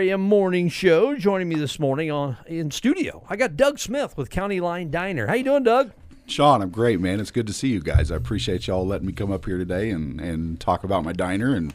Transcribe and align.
AM 0.00 0.20
morning 0.20 0.68
show. 0.68 1.16
Joining 1.16 1.48
me 1.48 1.56
this 1.56 1.78
morning 1.78 2.10
on 2.10 2.36
in 2.46 2.70
studio, 2.70 3.24
I 3.28 3.36
got 3.36 3.56
Doug 3.56 3.78
Smith 3.78 4.16
with 4.16 4.30
County 4.30 4.60
Line 4.60 4.90
Diner. 4.90 5.26
How 5.26 5.34
you 5.34 5.44
doing, 5.44 5.62
Doug? 5.62 5.92
Sean, 6.26 6.62
I'm 6.62 6.70
great, 6.70 7.00
man. 7.00 7.20
It's 7.20 7.30
good 7.30 7.46
to 7.46 7.52
see 7.52 7.68
you 7.68 7.80
guys. 7.80 8.10
I 8.10 8.16
appreciate 8.16 8.66
y'all 8.66 8.86
letting 8.86 9.06
me 9.06 9.12
come 9.12 9.30
up 9.30 9.44
here 9.44 9.58
today 9.58 9.90
and, 9.90 10.20
and 10.20 10.58
talk 10.58 10.82
about 10.84 11.04
my 11.04 11.12
diner. 11.12 11.54
And 11.54 11.72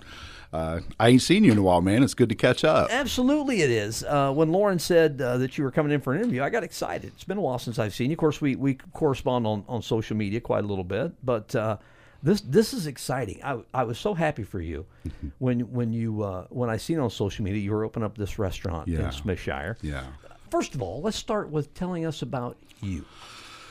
uh, 0.54 0.82
I 1.00 1.10
ain't 1.10 1.22
seen 1.22 1.44
you 1.44 1.54
in 1.54 1.58
a 1.58 1.62
while, 1.62 1.82
man. 1.82 2.04
It's 2.04 2.14
good 2.14 2.30
to 2.30 2.36
catch 2.36 2.64
up. 2.64 2.90
Absolutely, 2.92 3.62
it 3.62 3.70
is. 3.70 4.04
Uh, 4.04 4.34
when 4.34 4.52
Lauren 4.52 4.80
said 4.80 5.22
uh, 5.22 5.38
that 5.38 5.58
you 5.58 5.64
were 5.64 5.72
coming 5.72 5.92
in 5.92 6.02
for 6.02 6.14
an 6.14 6.20
interview, 6.20 6.44
I 6.44 6.50
got 6.50 6.64
excited. 6.64 7.14
It's 7.16 7.24
been 7.24 7.38
a 7.38 7.42
while 7.42 7.60
since 7.60 7.80
I've 7.80 7.94
seen 7.96 8.10
you. 8.10 8.16
Of 8.16 8.20
course, 8.20 8.42
we, 8.42 8.56
we 8.56 8.76
correspond 8.94 9.48
on, 9.48 9.64
on 9.68 9.82
social 9.82 10.18
media 10.18 10.42
quite 10.42 10.64
a 10.64 10.68
little 10.68 10.84
bit, 10.84 11.14
but 11.26 11.56
uh, 11.56 11.78
this 12.24 12.42
this 12.42 12.74
is 12.74 12.88
exciting. 12.88 13.40
I, 13.44 13.60
I 13.74 13.84
was 13.84 13.98
so 14.00 14.14
happy 14.14 14.44
for 14.44 14.60
you 14.62 14.86
when 15.40 15.62
when 15.72 15.92
you 15.94 16.24
uh, 16.24 16.46
when 16.50 16.70
I 16.70 16.78
seen 16.78 17.00
on 17.00 17.10
social 17.10 17.44
media 17.44 17.62
you 17.62 17.72
were 17.72 17.84
opening 17.84 18.06
up 18.06 18.18
this 18.18 18.38
restaurant 18.40 18.88
Yeah. 18.88 19.00
in 19.00 19.06
Smithshire. 19.12 19.78
Yeah. 19.82 20.04
First 20.50 20.76
of 20.76 20.82
all, 20.82 21.02
let's 21.02 21.18
start 21.18 21.50
with 21.50 21.74
telling 21.74 22.06
us 22.06 22.22
about 22.22 22.58
you. 22.82 23.06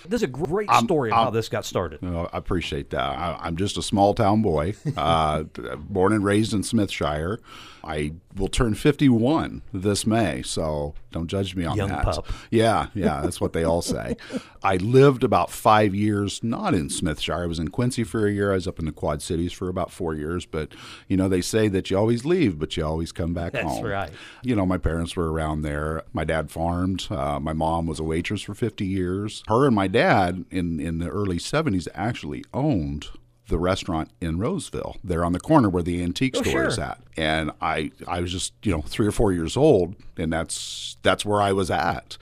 There's 0.09 0.23
a 0.23 0.27
great 0.27 0.71
story 0.71 1.11
of 1.11 1.17
how 1.17 1.31
this 1.31 1.49
got 1.49 1.65
started. 1.65 2.03
No, 2.03 2.29
I 2.33 2.39
appreciate 2.39 2.91
that. 2.91 3.01
I, 3.01 3.39
I'm 3.41 3.57
just 3.57 3.77
a 3.77 3.83
small 3.83 4.15
town 4.15 4.43
boy, 4.43 4.75
uh, 4.97 5.43
born 5.79 6.13
and 6.13 6.25
raised 6.25 6.53
in 6.53 6.63
Smithshire. 6.63 7.39
I 7.83 8.13
will 8.37 8.49
turn 8.49 8.75
51 8.75 9.63
this 9.73 10.07
May, 10.07 10.43
so 10.43 10.95
don't 11.11 11.29
judge 11.29 11.57
me 11.57 11.65
on 11.65 11.77
Young 11.77 11.89
that. 11.89 12.05
pup. 12.05 12.27
Yeah, 12.51 12.89
yeah, 12.95 13.21
that's 13.23 13.41
what 13.41 13.53
they 13.53 13.65
all 13.65 13.83
say. 13.83 14.17
I 14.63 14.77
lived 14.77 15.25
about 15.25 15.51
five 15.51 15.95
years 15.95 16.45
not 16.45 16.75
in 16.75 16.89
Smithshire. 16.89 17.43
I 17.43 17.47
was 17.47 17.59
in 17.59 17.69
Quincy 17.69 18.05
for 18.05 18.27
a 18.27 18.31
year. 18.33 18.51
I 18.53 18.55
was 18.55 18.69
up 18.69 18.79
in 18.79 18.85
the 18.85 18.93
Quad 18.93 19.23
Cities 19.23 19.53
for 19.53 19.69
about 19.69 19.91
four 19.91 20.15
years. 20.15 20.45
But 20.45 20.73
you 21.09 21.17
know, 21.17 21.29
they 21.29 21.41
say 21.41 21.69
that 21.69 21.91
you 21.91 21.97
always 21.97 22.25
leave, 22.25 22.59
but 22.59 22.77
you 22.77 22.85
always 22.85 23.13
come 23.13 23.33
back 23.33 23.53
That's 23.53 23.65
home. 23.65 23.83
That's 23.83 24.11
right. 24.11 24.11
You 24.43 24.55
know, 24.55 24.67
my 24.67 24.79
parents 24.79 25.17
were 25.17 25.33
around 25.33 25.63
there. 25.63 26.03
My 26.13 26.25
dad 26.25 26.51
farmed. 26.51 27.07
Uh, 27.11 27.41
my 27.41 27.55
mom 27.55 27.87
was 27.87 27.99
a 27.99 28.05
waitress 28.05 28.43
for 28.43 28.55
50 28.55 28.87
years. 28.87 29.43
Her 29.49 29.67
and 29.67 29.75
my 29.75 29.89
dad 29.91 30.45
in 30.51 30.81
in 30.81 30.99
the 30.99 31.09
early 31.09 31.39
70s 31.39 31.87
actually 31.95 32.45
owned 32.55 33.07
the 33.49 33.59
restaurant 33.59 34.11
in 34.21 34.39
Roseville. 34.39 34.97
They're 35.03 35.25
on 35.25 35.33
the 35.33 35.41
corner 35.41 35.69
where 35.69 35.83
the 35.83 36.03
antique 36.03 36.35
Oh, 36.37 36.43
store 36.43 36.53
sure. 36.53 36.67
is 36.69 36.79
at. 36.79 37.01
And 37.17 37.51
I 37.61 37.91
I 38.07 38.21
was 38.21 38.31
just, 38.33 38.53
you 38.63 38.71
know, 38.73 38.83
3 38.83 39.07
or 39.07 39.13
4 39.13 39.33
years 39.33 39.57
old 39.57 39.97
and 40.17 40.33
that's 40.33 40.97
that's 41.03 41.25
where 41.25 41.43
I 41.43 41.53
was 41.53 41.71
at. 41.71 42.17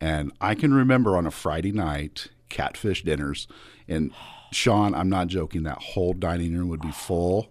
And 0.00 0.32
I 0.40 0.54
can 0.54 0.74
remember 0.74 1.16
on 1.16 1.26
a 1.26 1.30
Friday 1.30 1.72
night 1.72 2.28
catfish 2.50 3.02
dinners 3.02 3.48
and 3.88 4.10
Sean, 4.52 4.94
I'm 4.94 5.08
not 5.08 5.26
joking, 5.28 5.62
that 5.64 5.78
whole 5.78 6.12
dining 6.12 6.56
room 6.56 6.68
would 6.68 6.80
be 6.82 6.92
full 6.92 7.48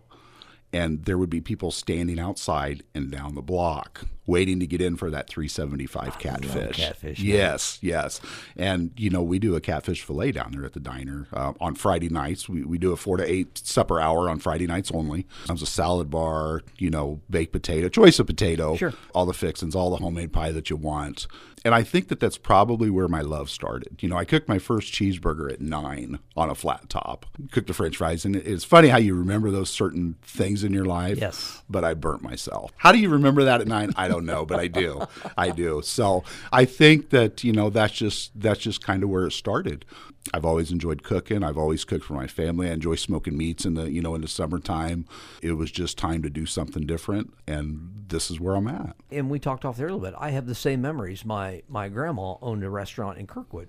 and 0.72 1.04
there 1.06 1.18
would 1.18 1.30
be 1.30 1.42
people 1.42 1.70
standing 1.72 2.20
outside 2.20 2.84
and 2.96 3.12
down 3.12 3.36
the 3.36 3.42
block 3.42 4.06
waiting 4.26 4.60
to 4.60 4.68
get 4.68 4.82
in 4.82 4.96
for 4.96 5.10
that 5.10 5.28
375 5.28 6.18
catfish. 6.20 6.78
catfish, 6.78 7.20
Yes, 7.20 7.78
yes. 7.82 8.22
And 8.56 8.92
you 8.98 9.10
know, 9.10 9.22
we 9.22 9.40
do 9.40 9.56
a 9.56 9.62
catfish 9.62 10.02
fillet 10.02 10.32
down 10.32 10.52
there 10.52 10.66
at 10.66 10.74
the 10.74 10.80
diner 10.80 11.28
uh, 11.34 11.54
on 11.60 11.76
Friday 11.76 12.10
nights. 12.10 12.48
We, 12.48 12.64
we 12.64 12.78
do 12.78 12.92
a 12.92 12.98
4 12.98 13.18
to 13.18 13.30
8 13.30 13.58
supper 13.58 14.00
hour 14.00 14.30
on 14.30 14.40
Friday 14.40 14.68
nights 14.68 14.92
only. 14.94 15.26
Comes 15.48 15.62
a 15.62 15.66
salad 15.66 16.10
bar, 16.10 16.62
you 16.78 16.90
know, 16.90 17.22
baked 17.30 17.52
potato, 17.52 17.90
choice 17.90 18.20
of 18.20 18.28
potato, 18.28 18.76
Sure. 18.76 18.94
all 19.14 19.26
the 19.26 19.34
fixings, 19.34 19.76
all 19.76 19.90
the 19.90 19.98
homemade 19.98 20.32
pie 20.34 20.52
that 20.52 20.70
you 20.70 20.76
want. 20.78 21.28
And 21.66 21.74
I 21.74 21.82
think 21.84 22.10
that 22.10 22.20
that's 22.20 22.38
probably 22.38 22.90
where 22.90 23.08
my 23.08 23.22
love 23.22 23.50
started. 23.50 24.02
You 24.04 24.10
know, 24.10 24.18
I 24.18 24.26
cooked 24.26 24.50
my 24.50 24.60
first 24.60 24.92
cheeseburger 24.94 25.50
at 25.50 25.62
nine 25.62 26.20
on 26.36 26.50
a 26.50 26.56
flat 26.56 26.90
top, 26.90 27.26
cooked 27.52 27.68
the 27.68 27.74
french 27.74 27.96
fries. 27.96 28.26
And 28.26 28.36
it's 28.36 28.66
funny 28.66 28.90
how 28.90 28.98
you 28.98 29.16
remember 29.16 29.50
those 29.50 29.70
certain 29.70 30.16
things 30.24 30.66
in 30.66 30.74
your 30.74 30.84
life. 30.84 31.20
Yes. 31.20 31.62
But 31.70 31.86
I 31.86 31.94
burnt 31.94 32.22
myself. 32.22 32.72
How 32.76 32.92
do 32.92 32.98
you 33.00 33.08
remember 33.08 33.46
that 33.46 33.62
at 33.62 33.68
nine? 33.68 33.92
I 33.96 34.10
don't 34.14 34.26
know, 34.26 34.46
but 34.46 34.60
I 34.60 34.68
do. 34.68 35.02
I 35.38 35.50
do. 35.50 35.82
So 35.84 36.24
I 36.52 36.66
think 36.66 37.10
that, 37.10 37.44
you 37.44 37.52
know, 37.52 37.70
that's 37.70 37.94
just, 37.94 38.32
that's 38.40 38.60
just 38.60 38.84
kind 38.84 39.04
of 39.04 39.10
where 39.10 39.26
it 39.28 39.32
started. 39.32 39.86
I've 40.34 40.46
always 40.46 40.72
enjoyed 40.72 41.04
cooking. 41.04 41.44
I've 41.44 41.58
always 41.58 41.84
cooked 41.84 42.06
for 42.06 42.14
my 42.14 42.28
family. 42.28 42.70
I 42.70 42.74
enjoy 42.74 42.96
smoking 42.96 43.36
meats 43.38 43.66
in 43.66 43.74
the, 43.74 43.92
you 43.92 44.02
know, 44.02 44.16
in 44.16 44.22
the 44.22 44.28
summertime. 44.28 45.06
It 45.42 45.54
was 45.54 45.70
just 45.70 45.98
time 45.98 46.22
to 46.24 46.30
do 46.30 46.46
something 46.46 46.86
different. 46.86 47.34
And 47.46 48.06
this 48.08 48.32
is 48.32 48.40
where 48.40 48.56
I'm 48.56 48.68
at. 48.68 48.96
and 49.12 49.30
we 49.30 49.40
talked 49.40 49.66
off 49.66 49.76
there 49.76 49.88
a 49.88 49.94
little 49.94 50.06
bit. 50.12 50.16
I 50.18 50.30
have 50.32 50.46
the 50.46 50.56
same 50.56 50.82
memories. 50.82 51.26
My 51.26 51.64
my 51.68 51.90
grandma 51.90 52.36
owned 52.42 52.64
a 52.64 52.70
restaurant 52.70 53.18
in 53.18 53.28
Kirkwood 53.28 53.68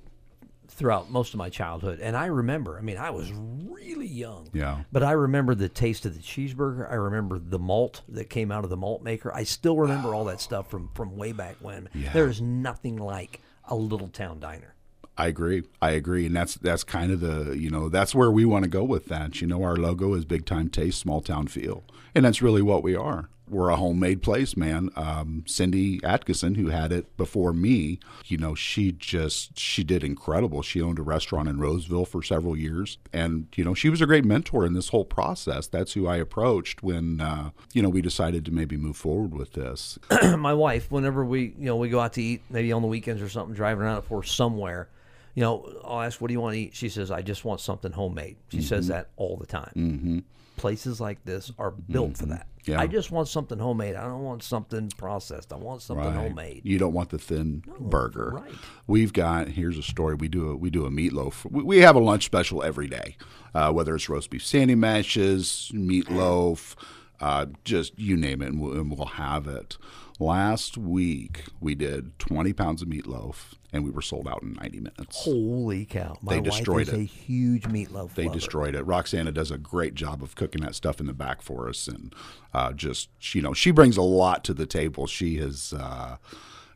throughout 0.69 1.11
most 1.11 1.35
of 1.35 1.39
my 1.39 1.51
childhood, 1.51 2.01
and 2.01 2.17
I 2.17 2.27
remember. 2.27 2.79
I 2.79 2.83
mean, 2.83 2.97
I 2.97 3.11
was 3.11 3.33
really 3.33 4.07
young. 4.07 4.49
Yeah. 4.53 4.83
But 4.91 5.03
I 5.03 5.13
remember 5.13 5.55
the 5.55 5.69
taste 5.69 6.05
of 6.07 6.15
the 6.15 6.21
cheeseburger. 6.21 6.91
I 6.91 6.95
remember 6.95 7.39
the 7.39 7.59
malt 7.59 8.03
that 8.09 8.31
came 8.31 8.51
out 8.51 8.65
of 8.65 8.71
the 8.71 8.77
malt 8.77 9.03
maker. 9.03 9.33
I 9.35 9.45
still 9.45 9.77
remember 9.77 10.15
all 10.15 10.25
that 10.27 10.41
stuff 10.41 10.71
from 10.71 10.91
from 10.95 11.17
way 11.17 11.33
back 11.33 11.57
when. 11.61 11.89
There 12.13 12.29
is 12.29 12.41
nothing 12.41 12.97
like 12.97 13.41
a 13.67 13.75
little 13.75 14.09
town 14.09 14.41
diner. 14.41 14.75
I 15.17 15.29
agree. 15.29 15.63
I 15.81 15.93
agree, 15.93 16.27
and 16.27 16.35
that's 16.35 16.55
that's 16.57 16.83
kind 16.83 17.13
of 17.13 17.21
the 17.21 17.57
you 17.57 17.71
know 17.71 17.89
that's 17.89 18.15
where 18.15 18.31
we 18.31 18.45
want 18.45 18.65
to 18.65 18.71
go 18.71 18.83
with 18.83 19.07
that. 19.07 19.41
You 19.41 19.47
know, 19.47 19.63
our 19.63 19.77
logo 19.77 20.15
is 20.15 20.25
big 20.25 20.45
time 20.45 20.69
taste, 20.69 20.99
small 20.99 21.21
town 21.21 21.47
feel, 21.47 21.85
and 22.15 22.25
that's 22.25 22.43
really 22.43 22.63
what 22.63 22.83
we 22.83 22.97
are. 22.97 23.29
We're 23.49 23.69
a 23.69 23.77
homemade 23.77 24.23
place, 24.23 24.57
man. 24.57 24.91
Um, 24.97 25.45
Cindy 25.47 26.01
Atkinson, 26.03 26.55
who 26.55 26.69
had 26.69 26.93
it 26.93 27.15
before 27.17 27.53
me, 27.53 27.99
you 28.27 28.39
know, 28.39 28.55
she 28.55 28.93
just 28.93 29.59
she 29.59 29.85
did 29.85 30.03
incredible. 30.03 30.63
She 30.63 30.81
owned 30.81 30.99
a 30.99 31.03
restaurant 31.03 31.49
in 31.49 31.59
Roseville 31.59 32.07
for 32.07 32.23
several 32.23 32.57
years, 32.57 32.99
and 33.13 33.47
you 33.55 33.65
know, 33.65 33.75
she 33.75 33.91
was 33.91 34.01
a 34.01 34.07
great 34.07 34.25
mentor 34.25 34.65
in 34.65 34.73
this 34.73 34.89
whole 34.89 35.05
process. 35.05 35.67
That's 35.67 35.93
who 35.93 36.07
I 36.07 36.17
approached 36.17 36.83
when 36.83 37.21
uh, 37.21 37.51
you 37.73 37.83
know 37.83 37.91
we 37.91 38.01
decided 38.01 38.45
to 38.47 38.51
maybe 38.51 38.77
move 38.77 38.97
forward 38.97 39.35
with 39.35 39.53
this. 39.53 39.99
my 40.39 40.55
wife, 40.55 40.91
whenever 40.91 41.25
we 41.25 41.55
you 41.59 41.67
know 41.67 41.77
we 41.77 41.91
go 41.91 42.01
out 42.01 42.15
to 42.15 42.23
eat, 42.23 42.43
maybe 42.49 42.73
on 42.73 42.81
the 42.81 42.89
weekends 42.89 43.21
or 43.21 43.29
something, 43.29 43.55
driving 43.55 43.85
around 43.85 44.03
for 44.03 44.23
somewhere, 44.23 44.89
you 45.35 45.43
know, 45.43 45.81
I'll 45.85 46.01
ask, 46.03 46.21
"What 46.21 46.29
do 46.29 46.35
you 46.35 46.41
want 46.41 46.55
to 46.55 46.61
eat?" 46.61 46.75
She 46.75 46.89
says, 46.89 47.11
"I 47.11 47.23
just 47.23 47.45
want 47.45 47.61
something 47.61 47.93
homemade." 47.93 48.37
She 48.49 48.63
says 48.63 48.89
that 48.89 49.11
all 49.17 49.37
the 49.37 49.47
time. 49.47 49.73
Mm-hmm. 49.77 50.19
Places 50.57 51.01
like 51.01 51.25
this 51.25 51.51
are 51.59 51.73
built 51.73 52.17
for 52.17 52.27
that. 52.27 52.47
Yeah. 52.65 52.81
I 52.81 52.87
just 52.87 53.11
want 53.11 53.29
something 53.29 53.59
homemade. 53.59 53.95
I 53.97 54.05
don't 54.05 54.23
want 54.23 54.43
something 54.43 54.89
processed. 54.97 55.53
I 55.53 55.57
want 55.57 55.83
something 55.83 56.07
Right. 56.07 56.15
homemade. 56.15 56.63
You 56.65 56.79
don't 56.79 56.95
want 56.95 57.11
the 57.11 57.19
thin 57.19 57.63
burger. 57.79 58.31
right. 58.37 58.53
We've 58.87 59.13
got 59.13 59.49
here's 59.49 59.77
a 59.77 59.83
story. 59.83 60.15
We 60.15 60.29
do 60.29 60.51
a 60.51 60.57
we 60.57 60.71
do 60.71 60.87
a 60.87 60.91
meatloaf. 60.91 61.45
We, 61.51 61.63
we 61.65 61.79
have 61.81 61.97
a 61.97 61.99
lunch 62.01 62.25
special 62.25 62.63
every 62.63 62.87
day, 62.87 63.17
uh, 63.55 63.73
whether 63.73 63.95
it's 63.95 64.09
roast 64.09 64.31
beef 64.31 64.47
sandy 64.47 64.77
mashes, 64.77 65.71
meatloaf, 65.75 66.75
uh, 67.21 67.47
just 67.65 67.99
you 67.99 68.17
name 68.17 68.41
it, 68.41 68.47
and 68.49 68.61
we'll, 68.61 68.73
and 68.73 68.91
we'll 68.97 69.07
have 69.07 69.47
it. 69.47 69.77
Last 70.21 70.79
week 70.79 71.45
we 71.61 71.75
did 71.75 72.19
20 72.21 72.53
pounds 72.53 72.83
of 72.83 72.89
meatloaf, 72.89 73.55
and 73.73 73.85
we 73.85 73.91
were 73.91 74.01
sold 74.03 74.29
out 74.29 74.43
in 74.43 74.53
90 74.55 74.79
minutes. 74.79 75.25
Holy 75.25 75.85
cow! 75.85 76.17
My 76.23 76.35
They 76.35 76.41
destroyed 76.41 76.89
it. 76.89 76.95
a 76.95 76.99
huge 76.99 77.65
meatloaf. 77.65 78.15
They 78.15 78.27
lover. 78.27 78.35
destroyed 78.39 78.75
it. 78.77 78.83
Roxana 78.85 79.33
does 79.33 79.51
a 79.51 79.59
great 79.59 79.95
job 79.95 80.23
of 80.23 80.37
cooking 80.37 80.63
that 80.63 80.77
stuff 80.77 81.01
in 81.01 81.07
the 81.07 81.13
back 81.13 81.43
for 81.43 81.69
us, 81.69 81.89
and 81.89 82.15
uh, 82.53 82.73
just 82.73 83.09
you 83.35 83.43
know 83.43 83.53
she 83.53 83.73
brings 83.73 83.97
a 83.97 84.03
lot 84.03 84.45
to 84.45 84.55
the 84.55 84.67
table. 84.67 85.09
She 85.09 85.39
has 85.39 85.73
uh, 85.73 86.19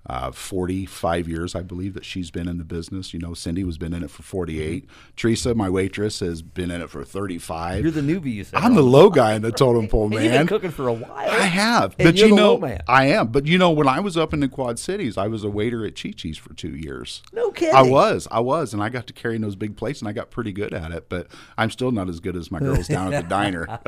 uh, 0.09 0.31
45 0.33 1.29
years, 1.29 1.55
I 1.55 1.63
believe, 1.63 1.95
that 1.95 2.05
she's 2.05 2.31
been 2.31 2.49
in 2.49 2.59
the 2.59 2.65
business. 2.65 3.13
You 3.13 3.21
know, 3.21 3.35
Cindy 3.35 3.65
was 3.65 3.77
been 3.79 3.93
in 3.93 4.03
it 4.03 4.11
for 4.11 4.23
48. 4.23 4.89
Teresa, 5.17 5.55
my 5.55 5.69
waitress, 5.69 6.21
has 6.21 6.41
been 6.43 6.71
in 6.71 6.81
it 6.81 6.89
for 6.91 7.05
35. 7.05 7.83
You're 7.83 7.91
the 7.91 8.01
newbie. 8.01 8.35
You 8.35 8.45
said. 8.45 8.59
I'm 8.61 8.75
the 8.75 8.83
low 8.83 9.11
guy 9.11 9.35
in 9.35 9.43
the 9.43 9.53
totem 9.53 9.87
pole, 9.89 10.05
And 10.05 10.15
You've 10.15 10.23
been 10.25 10.33
man. 10.33 10.47
cooking 10.47 10.71
for 10.71 10.89
a 10.89 10.93
while. 10.93 11.13
I 11.15 11.41
have, 11.47 11.95
And 11.99 12.07
but 12.09 12.17
you 12.17 12.35
know, 12.35 12.57
man. 12.59 12.81
I 12.89 13.07
am. 13.07 13.29
But 13.29 13.47
you 13.47 13.59
know, 13.59 13.71
when 13.71 13.87
I 13.89 14.01
was 14.01 14.17
up 14.17 14.33
in 14.33 14.41
the 14.41 14.49
Quad 14.49 14.79
Cities, 14.79 15.19
I 15.19 15.27
was 15.27 15.45
a 15.45 15.51
waiter 15.51 15.85
at 15.85 15.95
Chi 16.01 16.11
Chi's 16.11 16.39
for 16.39 16.55
two 16.55 16.75
years. 16.75 17.23
No 17.33 17.51
kidding. 17.51 17.75
I 17.75 17.83
was, 17.83 18.27
I 18.31 18.41
was, 18.41 18.73
and 18.73 18.83
I 18.83 18.89
got 18.89 19.07
to 19.09 19.13
carry 19.13 19.37
in 19.37 19.43
those 19.43 19.57
big 19.57 19.77
plates, 19.77 20.01
and 20.01 20.09
I 20.09 20.13
got 20.13 20.31
pretty 20.31 20.53
good 20.53 20.73
at 20.73 20.91
it. 20.93 21.09
But 21.09 21.27
I'm 21.59 21.71
still 21.71 21.91
not 21.93 22.09
as 22.09 22.21
good 22.21 22.37
as 22.37 22.51
my 22.51 22.61
girls 22.61 22.89
down 22.89 23.13
at 23.13 23.25
the 23.25 23.29
diner. 23.29 23.79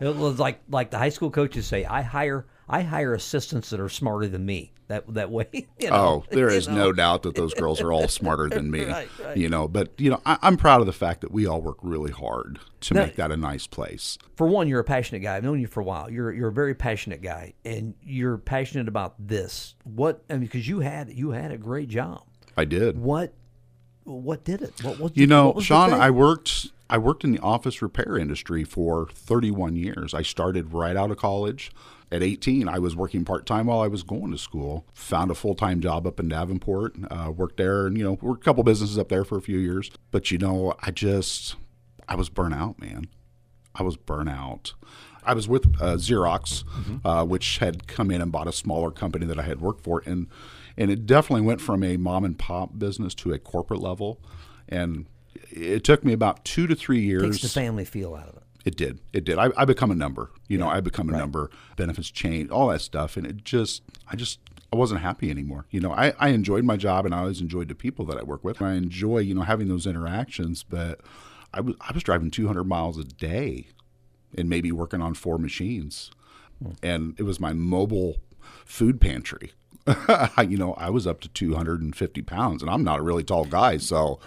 It 0.00 0.16
was 0.16 0.38
like 0.38 0.60
like 0.68 0.90
the 0.90 0.98
high 0.98 1.08
school 1.08 1.30
coaches 1.30 1.66
say. 1.66 1.84
I 1.84 2.02
hire 2.02 2.46
I 2.68 2.82
hire 2.82 3.14
assistants 3.14 3.70
that 3.70 3.78
are 3.80 3.88
smarter 3.88 4.26
than 4.26 4.44
me. 4.44 4.72
That 4.88 5.12
that 5.14 5.30
way. 5.30 5.48
You 5.78 5.90
know, 5.90 5.94
Oh, 5.96 6.24
there 6.30 6.48
is 6.48 6.68
know. 6.68 6.74
no 6.76 6.92
doubt 6.92 7.22
that 7.24 7.34
those 7.34 7.52
girls 7.54 7.80
are 7.80 7.92
all 7.92 8.08
smarter 8.08 8.48
than 8.48 8.70
me. 8.72 8.84
Right, 8.84 9.08
right. 9.24 9.36
You 9.36 9.48
know, 9.48 9.66
but 9.68 9.92
you 9.98 10.10
know, 10.10 10.20
I, 10.24 10.38
I'm 10.42 10.56
proud 10.56 10.80
of 10.80 10.86
the 10.86 10.92
fact 10.92 11.20
that 11.22 11.30
we 11.32 11.46
all 11.46 11.60
work 11.60 11.78
really 11.82 12.12
hard 12.12 12.58
to 12.82 12.94
Now- 12.94 13.04
make 13.06 13.16
that 13.16 13.30
a 13.32 13.36
nice 13.36 13.66
place. 13.66 14.16
For 14.36 14.46
one, 14.46 14.68
you're 14.68 14.80
a 14.80 14.84
passionate 14.84 15.20
guy. 15.20 15.36
I've 15.36 15.44
known 15.44 15.60
you 15.60 15.66
for 15.66 15.80
a 15.80 15.84
while. 15.84 16.08
You're 16.10 16.32
you're 16.32 16.48
a 16.48 16.52
very 16.52 16.74
passionate 16.74 17.20
guy, 17.22 17.54
and 17.64 17.94
you're 18.02 18.38
passionate 18.38 18.86
about 18.88 19.14
this. 19.18 19.74
What? 19.84 20.22
I 20.30 20.34
mean, 20.34 20.42
because 20.42 20.68
you 20.68 20.80
had 20.80 21.10
you 21.10 21.30
had 21.30 21.50
a 21.50 21.58
great 21.58 21.88
job. 21.88 22.22
I 22.56 22.64
did. 22.64 22.98
What? 22.98 23.32
What 24.04 24.44
did 24.44 24.62
it? 24.62 24.72
What 24.84 24.98
was 25.00 25.12
You 25.14 25.26
know, 25.26 25.50
what 25.50 25.64
Sean. 25.64 25.92
I 25.92 26.10
worked 26.10 26.68
I 26.88 26.98
worked 26.98 27.24
in 27.24 27.32
the 27.32 27.40
office 27.40 27.82
repair 27.82 28.16
industry 28.16 28.62
for 28.62 29.08
31 29.12 29.74
years. 29.74 30.14
I 30.14 30.22
started 30.22 30.72
right 30.72 30.96
out 30.96 31.10
of 31.10 31.16
college. 31.16 31.72
At 32.16 32.22
18, 32.22 32.66
I 32.66 32.78
was 32.78 32.96
working 32.96 33.26
part 33.26 33.44
time 33.44 33.66
while 33.66 33.80
I 33.80 33.88
was 33.88 34.02
going 34.02 34.32
to 34.32 34.38
school. 34.38 34.86
Found 34.94 35.30
a 35.30 35.34
full 35.34 35.54
time 35.54 35.82
job 35.82 36.06
up 36.06 36.18
in 36.18 36.30
Davenport. 36.30 36.96
Uh, 37.10 37.30
worked 37.30 37.58
there, 37.58 37.86
and 37.86 37.98
you 37.98 38.02
know, 38.04 38.18
worked 38.22 38.42
a 38.42 38.44
couple 38.44 38.64
businesses 38.64 38.98
up 38.98 39.10
there 39.10 39.22
for 39.22 39.36
a 39.36 39.42
few 39.42 39.58
years. 39.58 39.90
But 40.12 40.30
you 40.30 40.38
know, 40.38 40.74
I 40.80 40.92
just 40.92 41.56
I 42.08 42.14
was 42.14 42.30
burnt 42.30 42.54
out, 42.54 42.80
man. 42.80 43.08
I 43.74 43.82
was 43.82 43.98
burnt 43.98 44.30
out. 44.30 44.72
I 45.24 45.34
was 45.34 45.46
with 45.46 45.66
uh, 45.78 45.96
Xerox, 45.96 46.64
uh, 47.04 47.26
which 47.26 47.58
had 47.58 47.86
come 47.86 48.10
in 48.10 48.22
and 48.22 48.32
bought 48.32 48.48
a 48.48 48.52
smaller 48.52 48.90
company 48.90 49.26
that 49.26 49.38
I 49.38 49.42
had 49.42 49.60
worked 49.60 49.84
for, 49.84 50.02
and 50.06 50.28
and 50.78 50.90
it 50.90 51.04
definitely 51.04 51.44
went 51.44 51.60
from 51.60 51.82
a 51.82 51.98
mom 51.98 52.24
and 52.24 52.38
pop 52.38 52.78
business 52.78 53.14
to 53.16 53.34
a 53.34 53.38
corporate 53.38 53.80
level, 53.80 54.20
and 54.70 55.04
it 55.50 55.84
took 55.84 56.02
me 56.02 56.14
about 56.14 56.46
two 56.46 56.66
to 56.66 56.74
three 56.74 57.00
years. 57.00 57.24
Takes 57.24 57.42
the 57.42 57.48
family 57.48 57.84
feel 57.84 58.14
out 58.14 58.28
of 58.28 58.36
it. 58.36 58.42
It 58.66 58.76
did. 58.76 58.98
It 59.12 59.24
did. 59.24 59.38
I, 59.38 59.50
I 59.56 59.64
become 59.64 59.92
a 59.92 59.94
number. 59.94 60.32
You 60.48 60.58
know, 60.58 60.68
I 60.68 60.80
become 60.80 61.08
a 61.08 61.16
number. 61.16 61.50
Benefits 61.76 62.10
change, 62.10 62.50
all 62.50 62.66
that 62.68 62.80
stuff, 62.80 63.16
and 63.16 63.24
it 63.24 63.44
just, 63.44 63.82
I 64.08 64.16
just, 64.16 64.40
I 64.72 64.76
wasn't 64.76 65.02
happy 65.02 65.30
anymore. 65.30 65.66
You 65.70 65.78
know, 65.78 65.92
I, 65.92 66.14
I 66.18 66.30
enjoyed 66.30 66.64
my 66.64 66.76
job, 66.76 67.06
and 67.06 67.14
I 67.14 67.20
always 67.20 67.40
enjoyed 67.40 67.68
the 67.68 67.76
people 67.76 68.04
that 68.06 68.18
I 68.18 68.24
work 68.24 68.42
with. 68.42 68.60
I 68.60 68.72
enjoy, 68.72 69.18
you 69.18 69.36
know, 69.36 69.42
having 69.42 69.68
those 69.68 69.86
interactions, 69.86 70.64
but 70.64 71.00
I 71.54 71.60
was, 71.60 71.76
I 71.80 71.92
was 71.92 72.02
driving 72.02 72.32
200 72.32 72.64
miles 72.64 72.98
a 72.98 73.04
day, 73.04 73.68
and 74.36 74.50
maybe 74.50 74.72
working 74.72 75.00
on 75.00 75.14
four 75.14 75.38
machines, 75.38 76.10
hmm. 76.60 76.72
and 76.82 77.14
it 77.20 77.22
was 77.22 77.38
my 77.38 77.52
mobile 77.52 78.16
food 78.64 79.00
pantry. 79.00 79.52
you 80.44 80.58
know, 80.58 80.74
I 80.74 80.90
was 80.90 81.06
up 81.06 81.20
to 81.20 81.28
250 81.28 82.22
pounds, 82.22 82.62
and 82.62 82.70
I'm 82.70 82.82
not 82.82 82.98
a 82.98 83.02
really 83.02 83.22
tall 83.22 83.44
guy, 83.44 83.76
so, 83.76 84.18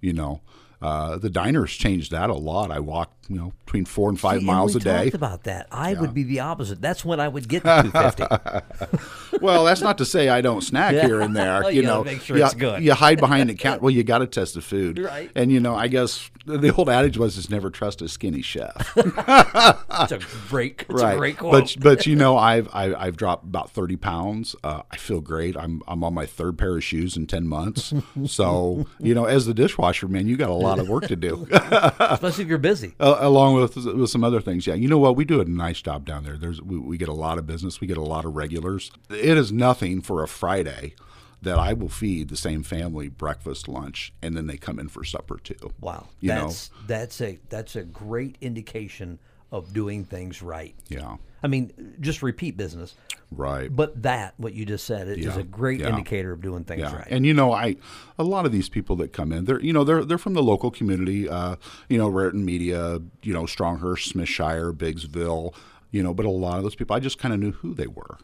you 0.00 0.12
know. 0.12 0.40
Uh, 0.80 1.18
the 1.18 1.28
diners 1.28 1.72
changed 1.72 2.12
that 2.12 2.30
a 2.30 2.34
lot. 2.34 2.70
I 2.70 2.78
walked, 2.78 3.28
you 3.28 3.36
know, 3.36 3.52
between 3.64 3.84
four 3.84 4.08
and 4.08 4.18
five 4.18 4.34
See, 4.34 4.38
and 4.38 4.46
miles 4.46 4.74
we 4.74 4.80
a 4.80 4.84
day. 4.84 5.10
about 5.12 5.42
that. 5.44 5.66
I 5.72 5.94
would 5.94 6.14
be 6.14 6.22
the 6.22 6.40
opposite. 6.40 6.80
That's 6.80 7.04
when 7.04 7.18
I 7.18 7.26
would 7.26 7.48
get 7.48 7.64
to 7.64 7.82
250. 7.92 9.38
well, 9.42 9.64
that's 9.64 9.80
not 9.80 9.98
to 9.98 10.04
say 10.04 10.28
I 10.28 10.40
don't 10.40 10.60
snack 10.62 10.94
here 10.94 11.20
and 11.20 11.34
there. 11.34 11.62
You 11.68 11.80
you 11.80 11.82
know, 11.82 12.04
make 12.04 12.22
sure 12.22 12.36
you, 12.36 12.44
it's 12.44 12.54
good. 12.54 12.82
You 12.82 12.94
hide 12.94 13.18
behind 13.18 13.50
the 13.50 13.54
counter. 13.54 13.80
Well, 13.82 13.90
you 13.90 14.04
got 14.04 14.18
to 14.18 14.26
test 14.26 14.54
the 14.54 14.60
food, 14.62 14.98
Right. 14.98 15.30
And 15.34 15.50
you 15.50 15.60
know, 15.60 15.74
I 15.74 15.88
guess 15.88 16.30
the 16.56 16.74
old 16.74 16.88
adage 16.88 17.18
was, 17.18 17.36
"Is 17.36 17.50
never 17.50 17.70
trust 17.70 18.02
a 18.02 18.08
skinny 18.08 18.42
chef." 18.42 18.96
It's 20.00 20.12
a 20.12 20.18
great, 20.48 20.84
it's 20.88 21.02
right. 21.02 21.14
a 21.14 21.18
great 21.18 21.38
quote. 21.38 21.52
But 21.52 21.76
but 21.80 22.06
you 22.06 22.14
know, 22.22 22.36
I've 22.36 22.68
I, 22.72 22.94
I've 22.94 23.16
dropped 23.16 23.44
about 23.44 23.70
thirty 23.70 23.96
pounds. 23.96 24.54
Uh, 24.62 24.82
I 24.90 24.96
feel 24.96 25.20
great. 25.20 25.56
I'm 25.56 25.82
I'm 25.88 26.04
on 26.04 26.14
my 26.14 26.24
third 26.24 26.56
pair 26.56 26.76
of 26.76 26.84
shoes 26.84 27.16
in 27.16 27.26
ten 27.26 27.46
months. 27.46 27.92
so 28.26 28.86
you 29.00 29.14
know, 29.14 29.24
as 29.24 29.46
the 29.46 29.54
dishwasher 29.54 30.08
man, 30.08 30.28
you 30.28 30.36
got 30.36 30.50
a 30.50 30.54
lot 30.54 30.78
of 30.78 30.88
work 30.88 31.06
to 31.08 31.16
do. 31.16 31.48
Especially 31.50 32.44
if 32.44 32.48
you're 32.48 32.58
busy. 32.58 32.94
Uh, 33.00 33.16
along 33.20 33.54
with 33.54 33.76
with 33.76 34.10
some 34.10 34.24
other 34.24 34.40
things. 34.40 34.66
Yeah, 34.66 34.74
you 34.74 34.88
know 34.88 34.98
what? 34.98 35.16
We 35.16 35.24
do 35.24 35.40
a 35.40 35.44
nice 35.44 35.82
job 35.82 36.04
down 36.04 36.24
there. 36.24 36.36
There's 36.36 36.62
we, 36.62 36.78
we 36.78 36.96
get 36.96 37.08
a 37.08 37.14
lot 37.14 37.38
of 37.38 37.46
business. 37.46 37.80
We 37.80 37.86
get 37.86 37.98
a 37.98 38.02
lot 38.02 38.24
of 38.24 38.36
regulars. 38.36 38.90
It 39.10 39.36
is 39.36 39.50
nothing 39.50 40.00
for 40.00 40.22
a 40.22 40.28
Friday 40.28 40.94
that 41.42 41.58
I 41.58 41.72
will 41.72 41.88
feed 41.88 42.28
the 42.28 42.36
same 42.36 42.62
family 42.62 43.08
breakfast, 43.08 43.68
lunch, 43.68 44.12
and 44.22 44.36
then 44.36 44.46
they 44.46 44.56
come 44.56 44.78
in 44.78 44.88
for 44.88 45.04
supper 45.04 45.38
too. 45.38 45.72
Wow. 45.80 46.06
You 46.20 46.30
know? 46.30 46.46
that's 46.46 46.70
that's 46.86 47.20
a 47.20 47.38
that's 47.48 47.76
a 47.76 47.82
great 47.84 48.36
indication 48.40 49.18
of 49.50 49.72
doing 49.72 50.04
things 50.04 50.42
right. 50.42 50.74
Yeah, 50.88 51.16
I 51.42 51.46
mean, 51.46 51.94
just 52.00 52.22
repeat 52.22 52.56
business. 52.58 52.94
right. 53.30 53.74
But 53.74 54.02
that, 54.02 54.34
what 54.36 54.52
you 54.52 54.66
just 54.66 54.84
said, 54.84 55.08
is 55.08 55.24
Yeah, 55.24 55.38
a 55.38 55.42
great 55.42 55.80
yeah. 55.80 55.88
indicator 55.88 56.32
of 56.32 56.42
doing 56.42 56.64
things 56.64 56.80
Yeah, 56.82 56.94
right. 56.94 57.06
and 57.08 57.24
you 57.24 57.32
know, 57.32 57.52
I 57.54 57.76
a 58.18 58.24
lot 58.24 58.44
of 58.44 58.52
these 58.52 58.68
people 58.68 58.94
that 58.96 59.14
come 59.14 59.32
in, 59.32 59.46
they're 59.46 59.60
you 59.62 59.72
know 59.72 59.84
they're 59.84 60.04
they're 60.04 60.18
from 60.18 60.34
the 60.34 60.42
local 60.42 60.70
community, 60.70 61.28
uh, 61.30 61.56
you 61.88 61.96
know, 61.96 62.08
Raritan 62.08 62.44
Media, 62.44 63.00
you 63.22 63.32
know, 63.32 63.44
Stronghurst, 63.44 64.12
Smithshire, 64.12 64.72
Biggsville, 64.74 65.54
you 65.92 66.02
know, 66.02 66.12
but 66.12 66.26
a 66.26 66.30
lot 66.30 66.58
of 66.58 66.62
those 66.62 66.74
people, 66.74 66.94
I 66.94 67.00
just 67.00 67.18
kind 67.18 67.32
of 67.32 67.40
knew 67.40 67.52
who 67.52 67.72
they 67.72 67.86
were. 67.86 68.18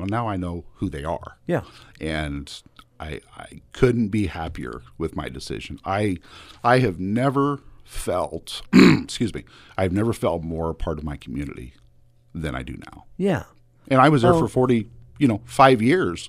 Well, 0.00 0.08
now 0.08 0.28
I 0.28 0.36
know 0.36 0.64
who 0.76 0.88
they 0.88 1.04
are. 1.04 1.36
yeah. 1.46 1.62
and 2.00 2.62
I, 2.98 3.20
I 3.36 3.62
couldn't 3.72 4.08
be 4.08 4.26
happier 4.26 4.82
with 4.98 5.16
my 5.16 5.28
decision. 5.30 5.78
I 5.84 6.18
I 6.62 6.80
have 6.80 6.98
never 7.00 7.60
felt 7.84 8.62
excuse 8.74 9.32
me, 9.34 9.44
I've 9.78 9.92
never 9.92 10.12
felt 10.12 10.42
more 10.42 10.70
a 10.70 10.74
part 10.74 10.98
of 10.98 11.04
my 11.04 11.16
community 11.16 11.74
than 12.34 12.54
I 12.54 12.62
do 12.62 12.74
now. 12.92 13.04
Yeah. 13.16 13.44
And 13.88 14.00
I 14.00 14.08
was 14.08 14.22
there 14.22 14.34
Oh. 14.34 14.38
for 14.40 14.48
40, 14.48 14.88
you 15.18 15.26
know, 15.28 15.40
5 15.46 15.80
years. 15.82 16.28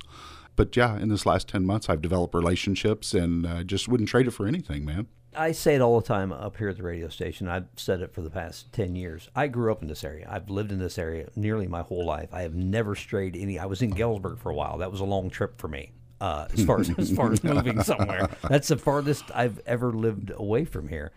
But 0.55 0.75
yeah, 0.75 0.97
in 0.97 1.09
this 1.09 1.25
last 1.25 1.47
10 1.49 1.65
months 1.65 1.89
I've 1.89 2.01
developed 2.01 2.33
relationships 2.35 3.13
and 3.13 3.45
uh, 3.45 3.63
just 3.63 3.87
wouldn't 3.87 4.09
trade 4.09 4.27
it 4.27 4.31
for 4.31 4.47
anything, 4.47 4.85
man. 4.85 5.07
I 5.35 5.53
say 5.53 5.75
it 5.75 5.81
all 5.81 5.99
the 5.99 6.05
time 6.05 6.33
up 6.33 6.57
here 6.57 6.69
at 6.69 6.77
the 6.77 6.83
radio 6.83 7.07
station. 7.07 7.47
I've 7.47 7.67
said 7.75 8.01
it 8.01 8.13
for 8.13 8.21
the 8.21 8.29
past 8.29 8.71
10 8.73 8.95
years. 8.95 9.29
I 9.35 9.47
grew 9.47 9.71
up 9.71 9.81
in 9.81 9.87
this 9.87 10.03
area. 10.03 10.27
I've 10.29 10.49
lived 10.49 10.71
in 10.71 10.79
this 10.79 10.97
area 10.97 11.29
nearly 11.35 11.67
my 11.67 11.81
whole 11.81 12.05
life. 12.05 12.29
I 12.33 12.41
have 12.41 12.53
never 12.53 12.95
strayed 12.95 13.37
any. 13.37 13.57
I 13.57 13.65
was 13.65 13.81
in 13.81 13.91
Galesburg 13.91 14.39
for 14.39 14.49
a 14.49 14.55
while. 14.55 14.77
That 14.79 14.91
was 14.91 14.99
a 14.99 15.05
long 15.05 15.29
trip 15.29 15.57
for 15.57 15.67
me. 15.67 15.91
Uh, 16.19 16.47
as 16.53 16.63
far 16.65 16.79
as 16.79 16.91
as 16.99 17.11
far 17.11 17.31
as 17.31 17.43
moving 17.43 17.81
somewhere, 17.83 18.29
that's 18.47 18.67
the 18.67 18.77
farthest 18.77 19.23
I've 19.33 19.59
ever 19.65 19.91
lived 19.91 20.31
away 20.35 20.65
from 20.65 20.87
here, 20.87 21.11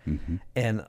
and 0.55 0.83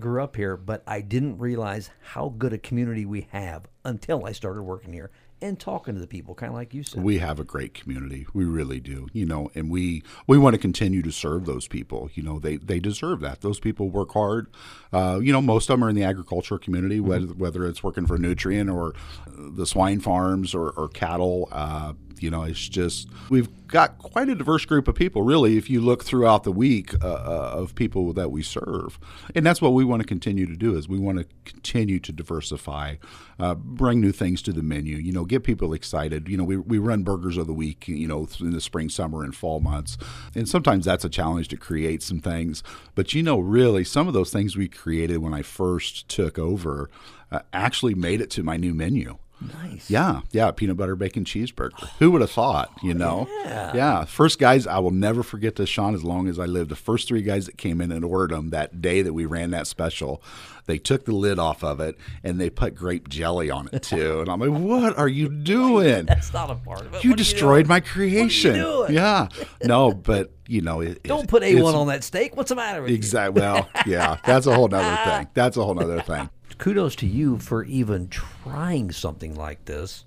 grew 0.00 0.20
up 0.20 0.34
here. 0.34 0.56
But 0.56 0.82
I 0.84 1.00
didn't 1.00 1.38
realize 1.38 1.90
how 2.00 2.30
good 2.30 2.52
a 2.52 2.58
community 2.58 3.06
we 3.06 3.28
have 3.30 3.68
until 3.84 4.26
I 4.26 4.32
started 4.32 4.62
working 4.62 4.92
here 4.92 5.12
and 5.42 5.58
talking 5.58 5.94
to 5.94 6.00
the 6.00 6.06
people, 6.06 6.34
kind 6.34 6.50
of 6.50 6.54
like 6.54 6.72
you 6.72 6.82
said. 6.82 7.02
We 7.02 7.18
have 7.18 7.40
a 7.40 7.44
great 7.44 7.74
community. 7.74 8.26
We 8.32 8.44
really 8.44 8.80
do. 8.80 9.08
You 9.12 9.26
know, 9.26 9.50
and 9.54 9.70
we 9.70 10.02
we 10.26 10.38
want 10.38 10.54
to 10.54 10.58
continue 10.58 11.02
to 11.02 11.12
serve 11.12 11.44
those 11.44 11.68
people. 11.68 12.10
You 12.14 12.22
know, 12.22 12.38
they 12.38 12.56
they 12.56 12.80
deserve 12.80 13.20
that. 13.20 13.40
Those 13.40 13.60
people 13.60 13.90
work 13.90 14.12
hard. 14.12 14.46
Uh, 14.92 15.18
you 15.22 15.32
know, 15.32 15.42
most 15.42 15.68
of 15.68 15.74
them 15.74 15.84
are 15.84 15.90
in 15.90 15.96
the 15.96 16.04
agriculture 16.04 16.58
community, 16.58 17.00
whether 17.00 17.26
whether 17.26 17.66
it's 17.66 17.82
working 17.82 18.06
for 18.06 18.16
Nutrien 18.16 18.72
or 18.72 18.94
the 19.26 19.66
swine 19.66 20.00
farms 20.00 20.54
or, 20.54 20.70
or 20.70 20.88
cattle. 20.88 21.48
Uh, 21.50 21.94
you 22.20 22.30
know, 22.30 22.44
it's 22.44 22.68
just 22.68 23.08
we've 23.28 23.48
got 23.72 23.96
quite 23.98 24.28
a 24.28 24.34
diverse 24.34 24.64
group 24.66 24.86
of 24.86 24.94
people. 24.94 25.22
Really, 25.22 25.56
if 25.56 25.68
you 25.68 25.80
look 25.80 26.04
throughout 26.04 26.44
the 26.44 26.52
week 26.52 26.94
uh, 27.02 27.08
uh, 27.08 27.54
of 27.54 27.74
people 27.74 28.12
that 28.12 28.30
we 28.30 28.42
serve, 28.42 28.98
and 29.34 29.44
that's 29.44 29.60
what 29.60 29.72
we 29.72 29.82
want 29.82 30.02
to 30.02 30.06
continue 30.06 30.46
to 30.46 30.54
do. 30.54 30.76
Is 30.76 30.88
we 30.88 30.98
want 30.98 31.18
to 31.18 31.26
continue 31.44 31.98
to 31.98 32.12
diversify, 32.12 32.96
uh, 33.40 33.54
bring 33.54 34.00
new 34.00 34.12
things 34.12 34.42
to 34.42 34.52
the 34.52 34.62
menu. 34.62 34.96
You 34.98 35.12
know, 35.12 35.24
get 35.24 35.42
people 35.42 35.72
excited. 35.72 36.28
You 36.28 36.36
know, 36.36 36.44
we, 36.44 36.58
we 36.58 36.78
run 36.78 37.02
burgers 37.02 37.36
of 37.36 37.46
the 37.46 37.54
week. 37.54 37.88
You 37.88 38.06
know, 38.06 38.28
in 38.38 38.50
the 38.50 38.60
spring, 38.60 38.90
summer, 38.90 39.24
and 39.24 39.34
fall 39.34 39.58
months, 39.60 39.96
and 40.34 40.48
sometimes 40.48 40.84
that's 40.84 41.04
a 41.04 41.08
challenge 41.08 41.48
to 41.48 41.56
create 41.56 42.02
some 42.02 42.20
things. 42.20 42.62
But 42.94 43.14
you 43.14 43.22
know, 43.22 43.40
really, 43.40 43.84
some 43.84 44.06
of 44.06 44.14
those 44.14 44.30
things 44.30 44.54
we 44.54 44.68
created 44.68 45.18
when 45.18 45.34
I 45.34 45.42
first 45.42 46.08
took 46.08 46.38
over 46.38 46.90
uh, 47.30 47.40
actually 47.54 47.94
made 47.94 48.20
it 48.20 48.30
to 48.32 48.42
my 48.42 48.58
new 48.58 48.74
menu. 48.74 49.16
Nice. 49.62 49.90
Yeah, 49.90 50.20
yeah, 50.30 50.50
peanut 50.50 50.76
butter 50.76 50.94
bacon 50.96 51.24
cheeseburger. 51.24 51.72
Who 51.98 52.10
would 52.12 52.20
have 52.20 52.30
thought? 52.30 52.70
You 52.82 52.94
know, 52.94 53.26
yeah. 53.44 53.72
yeah. 53.74 54.04
First 54.04 54.38
guys, 54.38 54.66
I 54.66 54.78
will 54.78 54.90
never 54.90 55.22
forget 55.22 55.56
this, 55.56 55.68
Sean, 55.68 55.94
as 55.94 56.04
long 56.04 56.28
as 56.28 56.38
I 56.38 56.44
live. 56.46 56.68
The 56.68 56.76
first 56.76 57.08
three 57.08 57.22
guys 57.22 57.46
that 57.46 57.58
came 57.58 57.80
in 57.80 57.90
and 57.92 58.04
ordered 58.04 58.36
them 58.36 58.50
that 58.50 58.80
day 58.82 59.02
that 59.02 59.12
we 59.12 59.24
ran 59.26 59.50
that 59.52 59.66
special, 59.66 60.22
they 60.66 60.78
took 60.78 61.04
the 61.04 61.12
lid 61.14 61.38
off 61.38 61.64
of 61.64 61.80
it 61.80 61.96
and 62.22 62.40
they 62.40 62.48
put 62.50 62.74
grape 62.74 63.08
jelly 63.08 63.50
on 63.50 63.68
it 63.72 63.82
too. 63.82 64.20
And 64.20 64.28
I'm 64.28 64.38
like, 64.40 64.50
what 64.50 64.96
are 64.96 65.08
you 65.08 65.28
doing? 65.42 66.06
That's 66.06 66.32
not 66.32 66.50
a 66.50 66.54
part 66.54 66.82
of 66.82 66.94
it. 66.94 67.04
You 67.04 67.10
What 67.10 67.18
destroyed 67.18 67.64
doing? 67.64 67.68
my 67.68 67.80
creation. 67.80 68.56
Yeah, 68.88 69.28
no, 69.64 69.92
but 69.92 70.30
you 70.46 70.60
know, 70.60 70.80
it, 70.80 71.02
Don't 71.04 71.28
put 71.28 71.42
A1 71.42 71.74
on 71.74 71.86
that 71.86 72.04
steak. 72.04 72.36
What's 72.36 72.50
the 72.50 72.56
matter 72.56 72.82
with 72.82 72.90
you? 72.90 72.96
Exactly. 72.96 73.40
Well, 73.40 73.68
yeah, 73.86 74.18
that's 74.26 74.46
a 74.46 74.54
whole 74.54 74.68
nother 74.68 75.02
thing. 75.10 75.28
That's 75.34 75.56
a 75.56 75.64
whole 75.64 75.74
nother 75.74 76.00
thing. 76.02 76.28
Kudos 76.62 76.94
to 76.94 77.06
you 77.08 77.38
for 77.38 77.64
even 77.64 78.08
trying 78.08 78.92
something 78.92 79.34
like 79.34 79.64
this 79.64 80.04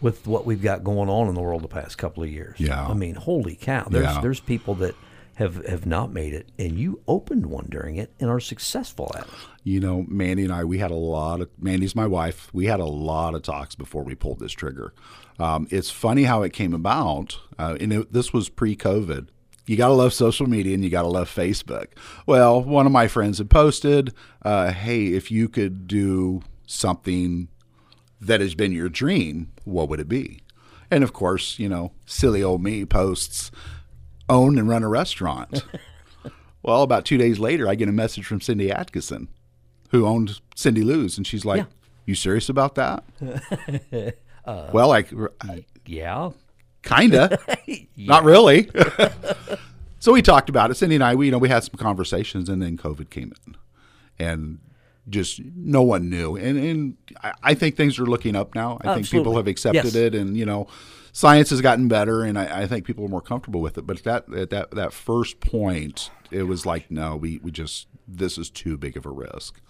with 0.00 0.26
what 0.26 0.46
we've 0.46 0.62
got 0.62 0.82
going 0.82 1.10
on 1.10 1.28
in 1.28 1.34
the 1.34 1.42
world 1.42 1.60
the 1.62 1.68
past 1.68 1.98
couple 1.98 2.22
of 2.22 2.30
years. 2.30 2.58
Yeah. 2.58 2.86
I 2.88 2.94
mean, 2.94 3.16
holy 3.16 3.54
cow. 3.54 3.86
There's 3.90 4.04
Yeah. 4.06 4.20
there's 4.22 4.40
people 4.40 4.74
that 4.76 4.94
have 5.34 5.66
have 5.66 5.84
not 5.84 6.10
made 6.10 6.32
it 6.32 6.48
and 6.58 6.78
you 6.78 7.00
opened 7.06 7.44
one 7.46 7.66
during 7.68 7.96
it 7.96 8.10
and 8.18 8.30
are 8.30 8.40
successful 8.40 9.12
at 9.14 9.24
it. 9.24 9.30
You 9.62 9.78
know, 9.80 10.06
Mandy 10.08 10.44
and 10.44 10.52
I, 10.52 10.64
we 10.64 10.78
had 10.78 10.90
a 10.90 10.94
lot 10.96 11.42
of, 11.42 11.50
Mandy's 11.60 11.94
my 11.94 12.06
wife, 12.06 12.48
we 12.54 12.64
had 12.64 12.80
a 12.80 12.86
lot 12.86 13.34
of 13.34 13.42
talks 13.42 13.74
before 13.74 14.02
we 14.02 14.14
pulled 14.14 14.38
this 14.38 14.52
trigger. 14.52 14.94
Um, 15.38 15.68
it's 15.70 15.90
funny 15.90 16.22
how 16.24 16.42
it 16.44 16.54
came 16.54 16.72
about, 16.72 17.38
uh, 17.58 17.76
and 17.78 17.92
it, 17.92 18.12
this 18.12 18.32
was 18.32 18.48
pre 18.48 18.74
COVID. 18.74 19.28
You 19.68 19.76
got 19.76 19.88
to 19.88 19.94
love 19.94 20.14
social 20.14 20.46
media 20.48 20.74
and 20.74 20.82
you 20.82 20.88
got 20.88 21.02
to 21.02 21.08
love 21.08 21.32
Facebook. 21.32 21.88
Well, 22.26 22.62
one 22.62 22.86
of 22.86 22.92
my 22.92 23.06
friends 23.06 23.36
had 23.36 23.50
posted, 23.50 24.14
uh, 24.42 24.72
hey, 24.72 25.08
if 25.08 25.30
you 25.30 25.48
could 25.48 25.86
do 25.86 26.40
something 26.66 27.48
that 28.20 28.40
has 28.40 28.54
been 28.54 28.72
your 28.72 28.88
dream, 28.88 29.52
what 29.64 29.88
would 29.90 30.00
it 30.00 30.08
be? 30.08 30.40
And 30.90 31.04
of 31.04 31.12
course, 31.12 31.58
you 31.58 31.68
know, 31.68 31.92
silly 32.06 32.42
old 32.42 32.62
me 32.62 32.86
posts, 32.86 33.50
own 34.28 34.58
and 34.58 34.68
run 34.68 34.82
a 34.82 34.88
restaurant. 34.88 35.62
well, 36.62 36.82
about 36.82 37.04
two 37.04 37.18
days 37.18 37.38
later, 37.38 37.68
I 37.68 37.74
get 37.74 37.90
a 37.90 37.92
message 37.92 38.24
from 38.26 38.40
Cindy 38.40 38.72
Atkinson, 38.72 39.28
who 39.90 40.06
owned 40.06 40.40
Cindy 40.54 40.82
Lou's, 40.82 41.18
and 41.18 41.26
she's 41.26 41.44
like, 41.44 41.58
Yeah. 41.58 41.66
"You 42.06 42.14
serious 42.14 42.48
about 42.48 42.74
that?" 42.76 43.04
well, 44.46 44.88
like, 44.88 45.10
Yeah. 45.84 46.30
Kinda, 46.82 47.38
not 47.96 48.24
really. 48.24 48.70
so 49.98 50.12
we 50.12 50.22
talked 50.22 50.48
about 50.48 50.70
it. 50.70 50.74
Cindy 50.74 50.96
and 50.96 51.04
I, 51.04 51.14
we 51.14 51.26
you 51.26 51.32
know, 51.32 51.38
we 51.38 51.48
had 51.48 51.64
some 51.64 51.76
conversations, 51.78 52.48
and 52.48 52.62
then 52.62 52.76
COVID 52.76 53.10
came 53.10 53.32
in, 53.46 53.56
and 54.18 54.58
just 55.08 55.40
no 55.56 55.82
one 55.82 56.08
knew. 56.10 56.36
And 56.36 56.58
and 56.58 56.96
I, 57.42 57.54
think 57.54 57.76
things 57.76 57.98
are 57.98 58.06
looking 58.06 58.36
up 58.36 58.54
now. 58.54 58.78
I 58.82 58.94
think 58.94 59.10
people 59.10 59.36
have 59.36 59.46
accepted 59.46 59.84
Yes. 59.84 59.94
it, 59.94 60.14
and 60.14 60.36
you 60.36 60.44
know, 60.44 60.68
science 61.12 61.50
has 61.50 61.60
gotten 61.60 61.88
better, 61.88 62.22
and 62.22 62.38
I, 62.38 62.62
I 62.62 62.66
think 62.66 62.84
people 62.84 63.04
are 63.04 63.08
more 63.08 63.22
comfortable 63.22 63.60
with 63.60 63.78
it. 63.78 63.86
But 63.86 63.98
at 63.98 64.04
that 64.04 64.34
at 64.34 64.50
that 64.50 64.70
that 64.72 64.92
first 64.92 65.40
point, 65.40 66.10
it 66.30 66.44
was 66.44 66.66
like, 66.66 66.90
no, 66.90 67.16
we 67.16 67.38
we 67.38 67.50
just 67.50 67.86
this 68.06 68.38
is 68.38 68.50
too 68.50 68.76
big 68.76 68.96
of 68.96 69.06
a 69.06 69.10
risk. 69.10 69.60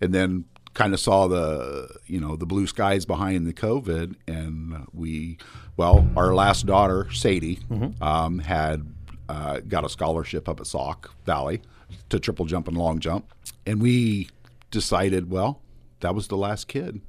And 0.00 0.12
then 0.12 0.46
kind 0.74 0.94
of 0.94 1.00
saw 1.00 1.26
the 1.26 1.88
you 2.06 2.20
know 2.20 2.36
the 2.36 2.46
blue 2.46 2.66
skies 2.66 3.04
behind 3.04 3.46
the 3.46 3.52
COVID, 3.52 4.16
and 4.26 4.86
we 4.92 5.38
well, 5.76 6.08
our 6.16 6.34
last 6.34 6.66
daughter 6.66 7.10
Sadie 7.12 7.58
um, 8.00 8.38
had 8.38 8.86
uh, 9.28 9.60
got 9.60 9.84
a 9.84 9.88
scholarship 9.88 10.48
up 10.48 10.60
at 10.60 10.66
Sauk 10.66 11.12
Valley 11.24 11.60
to 12.08 12.18
triple 12.18 12.46
jump 12.46 12.68
and 12.68 12.76
long 12.76 12.98
jump, 12.98 13.32
and 13.66 13.80
we 13.80 14.28
decided 14.70 15.30
well 15.30 15.60
that 16.00 16.14
was 16.14 16.28
the 16.28 16.36
last 16.36 16.68
kid. 16.68 17.00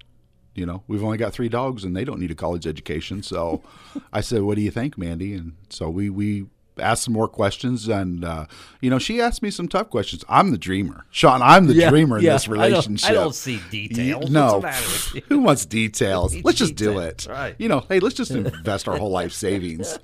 You 0.56 0.68
know, 0.68 0.84
we've 0.88 1.04
only 1.04 1.18
got 1.18 1.34
three 1.34 1.50
dogs, 1.50 1.84
and 1.84 1.96
they 1.96 2.04
don't 2.04 2.20
need 2.20 2.30
a 2.30 2.36
college 2.36 2.68
education. 2.68 3.24
So, 3.24 3.64
I 4.14 4.22
said, 4.22 4.44
"What 4.44 4.56
do 4.56 4.62
you 4.62 4.72
think, 4.72 4.98
Mandy?" 4.98 5.34
And 5.34 5.54
so 5.70 5.90
we 5.90 6.10
we 6.10 6.46
asked 6.80 7.04
some 7.04 7.14
more 7.14 7.28
questions, 7.28 7.88
and 7.88 8.24
uh, 8.26 8.46
you 8.82 8.90
know, 8.90 9.00
she 9.00 9.22
asked 9.22 9.42
me 9.42 9.52
some 9.52 9.68
tough 9.68 9.90
questions. 9.90 10.24
I'm 10.28 10.52
the 10.52 10.58
dreamer, 10.58 11.06
Sean. 11.12 11.42
I'm 11.42 11.68
the 11.68 11.74
Yeah, 11.74 11.90
dreamer 11.90 12.18
in 12.18 12.24
yeah, 12.24 12.34
this 12.34 12.44
I 12.48 12.52
don't- 12.52 12.60
relationship. 12.62 13.10
I 13.10 13.14
don't 13.14 13.36
see 13.36 13.60
details. 13.70 14.30
No, 14.30 14.44
What's 14.44 14.54
the 14.54 14.62
matter 14.62 14.88
with 14.88 15.16
you? 15.16 15.22
who 15.30 15.40
wants 15.40 15.66
details? 15.66 16.36
Let's 16.44 16.58
just 16.58 16.76
do 16.76 17.00
it. 17.00 17.28
right. 17.30 17.56
You 17.58 17.70
know, 17.70 17.82
hey, 17.90 18.00
let's 18.00 18.16
just 18.16 18.32
invest 18.32 18.88
our 18.88 18.98
whole 18.98 19.12
life 19.12 19.32
savings. 19.46 19.98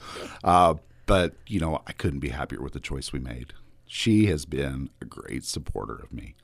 Uh, 0.43 0.75
but 1.05 1.33
you 1.47 1.59
know, 1.59 1.81
I 1.87 1.91
couldn't 1.93 2.19
be 2.19 2.29
happier 2.29 2.61
with 2.61 2.73
the 2.73 2.79
choice 2.79 3.11
we 3.11 3.19
made. 3.19 3.53
She 3.87 4.27
has 4.27 4.45
been 4.45 4.89
a 5.01 5.05
great 5.05 5.43
supporter 5.45 5.95
of 5.95 6.11
me. 6.13 6.35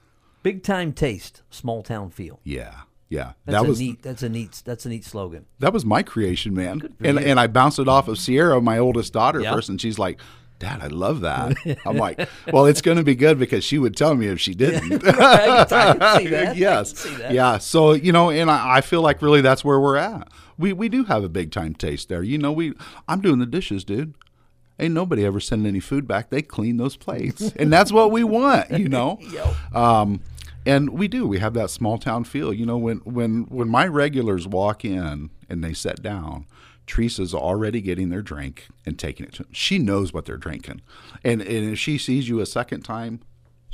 Big 0.42 0.64
time 0.64 0.94
taste, 0.94 1.44
small 1.50 1.84
town 1.84 2.10
feel. 2.10 2.40
Yeah, 2.44 2.82
yeah. 3.10 3.34
That's 3.46 3.60
that 3.60 3.66
a 3.66 3.68
was 3.68 3.80
neat. 3.80 4.02
That's 4.02 4.24
a 4.24 4.30
neat. 4.30 4.62
That's 4.66 4.86
a 4.86 4.90
neat 4.90 5.06
slogan. 5.06 5.46
that 5.60 5.74
was 5.74 5.86
my 5.86 6.04
creation, 6.04 6.54
man. 6.54 6.82
And 7.04 7.20
you. 7.20 7.26
and 7.26 7.40
I 7.40 7.48
bounced 7.48 7.80
it 7.80 7.88
off 7.88 8.08
of 8.08 8.18
Sierra, 8.20 8.60
my 8.62 8.78
oldest 8.78 9.14
daughter, 9.14 9.40
Yeah. 9.42 9.54
first, 9.54 9.70
and 9.70 9.80
she's 9.80 10.00
like. 10.00 10.20
Dad, 10.58 10.80
I 10.82 10.88
love 10.88 11.20
that. 11.20 11.54
I'm 11.86 11.98
like, 11.98 12.30
well, 12.54 12.66
it's 12.66 12.82
going 12.82 12.96
to 12.98 13.04
be 13.04 13.14
good 13.14 13.38
because 13.38 13.62
she 13.66 13.78
would 13.78 13.94
tell 13.98 14.16
me 14.16 14.28
if 14.28 14.40
she 14.40 14.54
didn't. 14.54 15.06
I 15.06 15.64
I 15.64 15.66
can 15.66 16.20
see 16.22 16.28
that. 16.30 16.48
I 16.52 16.54
yes. 16.54 16.94
can 16.94 17.12
see 17.12 17.16
that. 17.18 17.34
Yeah. 17.34 17.58
So, 17.58 17.92
you 17.92 18.14
know, 18.14 18.30
and 18.30 18.50
I, 18.50 18.78
I 18.78 18.82
feel 18.82 19.02
like 19.02 19.22
really 19.22 19.42
that's 19.42 19.66
where 19.66 19.82
we're 19.82 19.98
at. 19.98 20.30
We 20.58 20.72
we 20.72 20.88
do 20.88 21.04
have 21.04 21.26
a 21.26 21.30
big 21.30 21.52
time 21.52 21.76
taste 21.76 22.08
there. 22.08 22.24
You 22.24 22.38
know, 22.38 22.54
we 22.54 22.74
I'm 23.06 23.20
doing 23.20 23.40
the 23.40 23.46
dishes, 23.46 23.84
dude. 23.84 24.14
Ain't 24.80 24.94
nobody 24.94 25.26
ever 25.26 25.42
sending 25.42 25.68
any 25.68 25.82
food 25.82 26.08
back. 26.08 26.30
They 26.30 26.42
clean 26.42 26.78
those 26.78 26.96
plates. 26.96 27.52
and 27.58 27.72
that's 27.72 27.92
what 27.92 28.12
we 28.14 28.24
want, 28.24 28.72
you 28.72 28.88
know. 28.88 29.20
Yo. 29.20 29.54
Um 29.78 30.22
and 30.66 30.90
we 30.90 31.08
do. 31.08 31.28
We 31.28 31.40
have 31.40 31.54
that 31.54 31.70
small 31.70 31.98
town 31.98 32.24
feel. 32.24 32.54
You 32.54 32.66
know, 32.66 32.78
when 32.78 32.98
when 33.00 33.44
when 33.44 33.70
my 33.70 33.88
regulars 33.88 34.48
walk 34.48 34.84
in 34.84 35.30
and 35.50 35.64
they 35.64 35.74
sit 35.74 36.02
down, 36.02 36.46
Teresa's 36.88 37.34
already 37.34 37.82
getting 37.82 38.10
their 38.10 38.22
drink 38.22 38.68
and 38.86 38.98
taking 38.98 39.26
it 39.26 39.34
to 39.34 39.44
them. 39.44 39.54
She 39.54 39.78
knows 39.78 40.14
what 40.14 40.26
they're 40.26 40.38
drinking. 40.38 40.82
And 41.24 41.42
and 41.42 41.74
if 41.74 41.80
she 41.80 41.98
sees 41.98 42.28
you 42.30 42.40
a 42.40 42.46
second 42.46 42.82
time, 42.82 43.22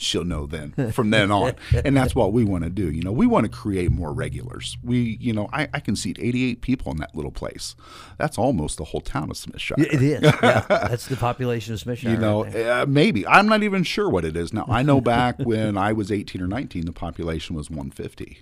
she'll 0.02 0.26
know 0.26 0.46
then 0.46 0.92
from 0.92 1.12
then 1.12 1.32
on. 1.32 1.54
and 1.86 1.96
that's 1.96 2.16
what 2.16 2.34
we 2.34 2.44
want 2.44 2.64
to 2.64 2.70
do. 2.70 2.90
You 2.92 3.04
know, 3.04 3.12
we 3.12 3.28
want 3.28 3.46
to 3.46 3.50
create 3.52 3.92
more 3.92 4.14
regulars. 4.14 4.78
We, 4.84 5.18
you 5.20 5.34
know, 5.34 5.50
I, 5.54 5.68
I 5.74 5.80
can 5.80 5.96
seat 5.96 6.18
88 6.20 6.62
people 6.62 6.92
in 6.92 6.98
that 6.98 7.16
little 7.16 7.32
place. 7.32 7.76
That's 8.18 8.38
almost 8.38 8.78
the 8.78 8.86
whole 8.86 9.02
town 9.02 9.30
of 9.30 9.38
Smithshire. 9.38 9.80
It 9.80 10.02
is. 10.02 10.22
Yeah, 10.22 10.66
that's 10.68 11.08
the 11.08 11.18
population 11.18 11.74
of 11.74 11.80
Smithshire. 11.80 12.12
You 12.12 12.18
know, 12.18 12.44
right 12.46 12.56
uh, 12.56 12.86
maybe 12.88 13.26
I'm 13.28 13.48
not 13.48 13.64
even 13.64 13.84
sure 13.84 14.10
what 14.10 14.26
it 14.26 14.36
is 14.36 14.54
now. 14.54 14.66
I 14.70 14.84
know 14.84 15.02
back 15.02 15.40
when 15.40 15.78
I 15.78 15.94
was 15.94 16.12
18 16.12 16.42
or 16.42 16.48
19, 16.48 16.86
the 16.86 16.92
population 16.92 17.56
was 17.56 17.70
150. 17.70 18.40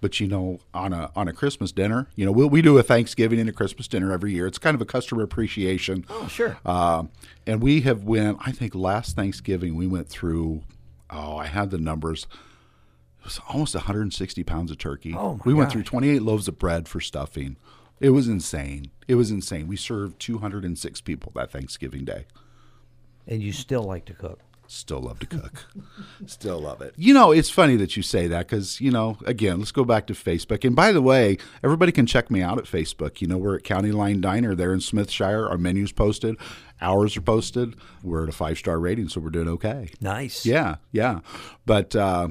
But 0.00 0.18
you 0.18 0.26
know, 0.26 0.58
on 0.74 0.92
a 0.92 1.12
on 1.14 1.28
a 1.28 1.32
Christmas 1.32 1.70
dinner, 1.70 2.08
you 2.16 2.26
know, 2.26 2.32
we 2.32 2.44
we 2.44 2.60
do 2.60 2.76
a 2.76 2.82
Thanksgiving 2.82 3.38
and 3.38 3.48
a 3.48 3.52
Christmas 3.52 3.86
dinner 3.86 4.12
every 4.12 4.32
year. 4.32 4.48
It's 4.48 4.58
kind 4.58 4.74
of 4.74 4.80
a 4.80 4.84
customer 4.84 5.22
appreciation. 5.22 6.04
oh, 6.10 6.26
sure. 6.26 6.58
Um, 6.66 7.10
and 7.46 7.62
we 7.62 7.82
have 7.82 8.02
went. 8.02 8.38
I 8.44 8.50
think 8.50 8.74
last 8.74 9.14
Thanksgiving 9.14 9.76
we 9.76 9.86
went 9.86 10.08
through. 10.08 10.62
Oh, 11.12 11.36
I 11.36 11.46
had 11.46 11.70
the 11.70 11.78
numbers. 11.78 12.26
It 13.20 13.24
was 13.24 13.40
almost 13.48 13.74
160 13.74 14.42
pounds 14.44 14.70
of 14.70 14.78
turkey. 14.78 15.14
Oh, 15.16 15.38
we 15.44 15.54
went 15.54 15.70
through 15.70 15.84
28 15.84 16.22
loaves 16.22 16.48
of 16.48 16.58
bread 16.58 16.88
for 16.88 17.00
stuffing. 17.00 17.56
It 18.00 18.10
was 18.10 18.26
insane. 18.26 18.90
It 19.06 19.14
was 19.14 19.30
insane. 19.30 19.68
We 19.68 19.76
served 19.76 20.18
206 20.18 21.00
people 21.02 21.30
that 21.36 21.52
Thanksgiving 21.52 22.04
day. 22.04 22.24
and 23.28 23.40
you 23.42 23.52
still 23.52 23.84
like 23.84 24.04
to 24.06 24.14
cook. 24.14 24.40
Still 24.74 25.00
love 25.00 25.18
to 25.18 25.26
cook. 25.26 25.66
Still 26.26 26.58
love 26.60 26.80
it. 26.80 26.94
You 26.96 27.12
know, 27.12 27.30
it's 27.30 27.50
funny 27.50 27.76
that 27.76 27.94
you 27.94 28.02
say 28.02 28.26
that 28.28 28.48
because, 28.48 28.80
you 28.80 28.90
know, 28.90 29.18
again, 29.26 29.58
let's 29.58 29.70
go 29.70 29.84
back 29.84 30.06
to 30.06 30.14
Facebook. 30.14 30.64
And 30.64 30.74
by 30.74 30.92
the 30.92 31.02
way, 31.02 31.36
everybody 31.62 31.92
can 31.92 32.06
check 32.06 32.30
me 32.30 32.40
out 32.40 32.56
at 32.56 32.64
Facebook. 32.64 33.20
You 33.20 33.26
know, 33.28 33.36
we're 33.36 33.56
at 33.56 33.64
County 33.64 33.92
Line 33.92 34.22
Diner 34.22 34.54
there 34.54 34.72
in 34.72 34.80
Smithshire. 34.80 35.46
Our 35.50 35.58
menu's 35.58 35.92
posted, 35.92 36.36
hours 36.80 37.18
are 37.18 37.20
posted. 37.20 37.76
We're 38.02 38.22
at 38.22 38.30
a 38.30 38.32
five 38.32 38.56
star 38.56 38.78
rating, 38.80 39.10
so 39.10 39.20
we're 39.20 39.28
doing 39.28 39.48
okay. 39.48 39.90
Nice. 40.00 40.46
Yeah, 40.46 40.76
yeah. 40.90 41.20
But 41.66 41.94
uh, 41.94 42.28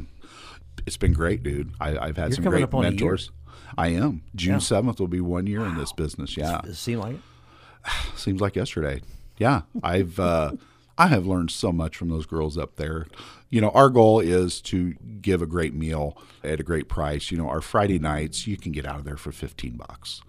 it's 0.87 0.97
been 0.97 1.13
great, 1.13 1.43
dude. 1.43 1.73
I, 1.79 1.95
I've 1.95 2.17
had 2.17 2.29
You're 2.29 2.37
some 2.37 2.45
great 2.45 2.63
up 2.63 2.73
on 2.73 2.85
a 2.85 2.89
year. 2.89 2.91
mentors. 2.91 3.29
I 3.77 3.89
am. 3.89 4.23
June 4.35 4.53
Yeah. 4.53 4.57
7th 4.59 4.99
will 4.99 5.07
be 5.07 5.21
one 5.21 5.45
year 5.45 5.63
in 5.63 5.77
this 5.77 5.93
business. 5.93 6.35
Yeah 6.35 6.59
Does 6.63 6.71
it 6.71 6.75
seem 6.77 6.99
like 6.99 7.15
it? 7.15 7.91
seems 8.17 8.41
like 8.41 8.55
yesterday. 8.55 9.01
Yeah, 9.37 9.61
I've 9.83 10.19
uh, 10.19 10.53
I 11.01 11.07
have 11.07 11.25
learned 11.25 11.49
so 11.49 11.71
much 11.71 11.97
from 11.97 12.09
those 12.09 12.27
girls 12.27 12.59
up 12.59 12.75
there. 12.75 13.07
You 13.49 13.59
know, 13.59 13.71
our 13.71 13.89
goal 13.89 14.19
is 14.19 14.61
to 14.61 14.93
give 15.19 15.41
a 15.41 15.47
great 15.47 15.73
meal 15.73 16.15
at 16.43 16.59
a 16.59 16.63
great 16.63 16.89
price. 16.89 17.31
You 17.31 17.39
know, 17.39 17.49
our 17.49 17.59
Friday 17.59 17.97
nights 17.97 18.45
you 18.45 18.55
can 18.55 18.71
get 18.71 18.85
out 18.85 18.99
of 18.99 19.03
there 19.03 19.17
for 19.17 19.31
fifteen 19.31 19.77
bucks. 19.77 20.21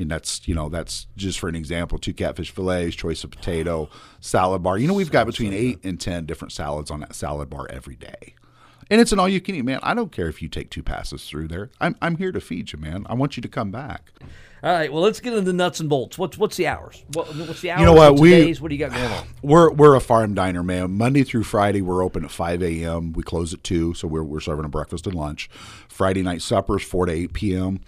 And 0.00 0.10
that's 0.10 0.48
you 0.48 0.54
know 0.56 0.68
that's 0.68 1.06
just 1.16 1.38
for 1.38 1.48
an 1.48 1.54
example: 1.54 1.96
two 1.96 2.12
catfish 2.12 2.50
fillets, 2.50 2.96
choice 2.96 3.22
of 3.22 3.30
potato, 3.30 3.88
salad 4.18 4.64
bar. 4.64 4.78
You 4.78 4.88
know 4.88 4.94
we've 4.94 5.12
got 5.12 5.26
between 5.26 5.52
eight 5.52 5.84
and 5.84 6.00
ten 6.00 6.26
different 6.26 6.50
salads 6.50 6.90
on 6.90 6.98
that 7.00 7.14
salad 7.14 7.48
bar 7.48 7.68
every 7.70 7.94
day, 7.94 8.34
and 8.90 9.00
it's 9.00 9.12
an 9.12 9.18
all 9.18 9.28
you 9.28 9.40
can 9.40 9.54
eat. 9.54 9.62
Man, 9.62 9.80
I 9.82 9.94
don't 9.94 10.12
care 10.12 10.28
if 10.28 10.42
you 10.42 10.48
take 10.48 10.70
two 10.70 10.82
passes 10.82 11.28
through 11.28 11.48
there. 11.48 11.70
I'm 11.80 11.96
I'm 12.00 12.16
here 12.16 12.32
to 12.32 12.40
feed 12.40 12.72
you, 12.72 12.78
man. 12.78 13.06
I 13.08 13.14
want 13.14 13.36
you 13.36 13.40
to 13.42 13.48
come 13.48 13.70
back. 13.70 14.12
All 14.62 14.72
right. 14.72 14.92
Well, 14.92 15.02
let's 15.02 15.20
get 15.20 15.32
into 15.32 15.44
the 15.44 15.52
nuts 15.52 15.80
and 15.80 15.88
bolts. 15.88 16.18
What's 16.18 16.38
what's 16.38 16.56
the 16.56 16.66
hours? 16.66 17.04
What, 17.12 17.26
what's 17.36 17.60
the 17.60 17.70
hours? 17.70 17.80
You 17.80 17.86
know 17.86 17.92
what? 17.92 18.18
We- 18.18 18.30
days? 18.30 18.60
What 18.60 18.68
do 18.68 18.74
you 18.74 18.78
got 18.78 18.92
going 18.92 19.12
on? 19.12 19.26
We're 19.42 19.70
we're 19.70 19.94
a 19.94 20.00
farm 20.00 20.34
diner, 20.34 20.62
man. 20.62 20.96
Monday 20.96 21.22
through 21.22 21.44
Friday, 21.44 21.82
we're 21.82 22.02
open 22.02 22.24
at 22.24 22.30
five 22.30 22.62
a.m. 22.62 23.12
We 23.12 23.22
close 23.22 23.54
at 23.54 23.62
two, 23.62 23.94
so 23.94 24.08
we're 24.08 24.24
we're 24.24 24.40
serving 24.40 24.64
a 24.64 24.68
breakfast 24.68 25.06
and 25.06 25.14
lunch. 25.14 25.48
Friday 25.88 26.22
night 26.22 26.42
suppers 26.42 26.82
four 26.82 27.06
to 27.06 27.12
eight 27.12 27.32
p.m. 27.32 27.80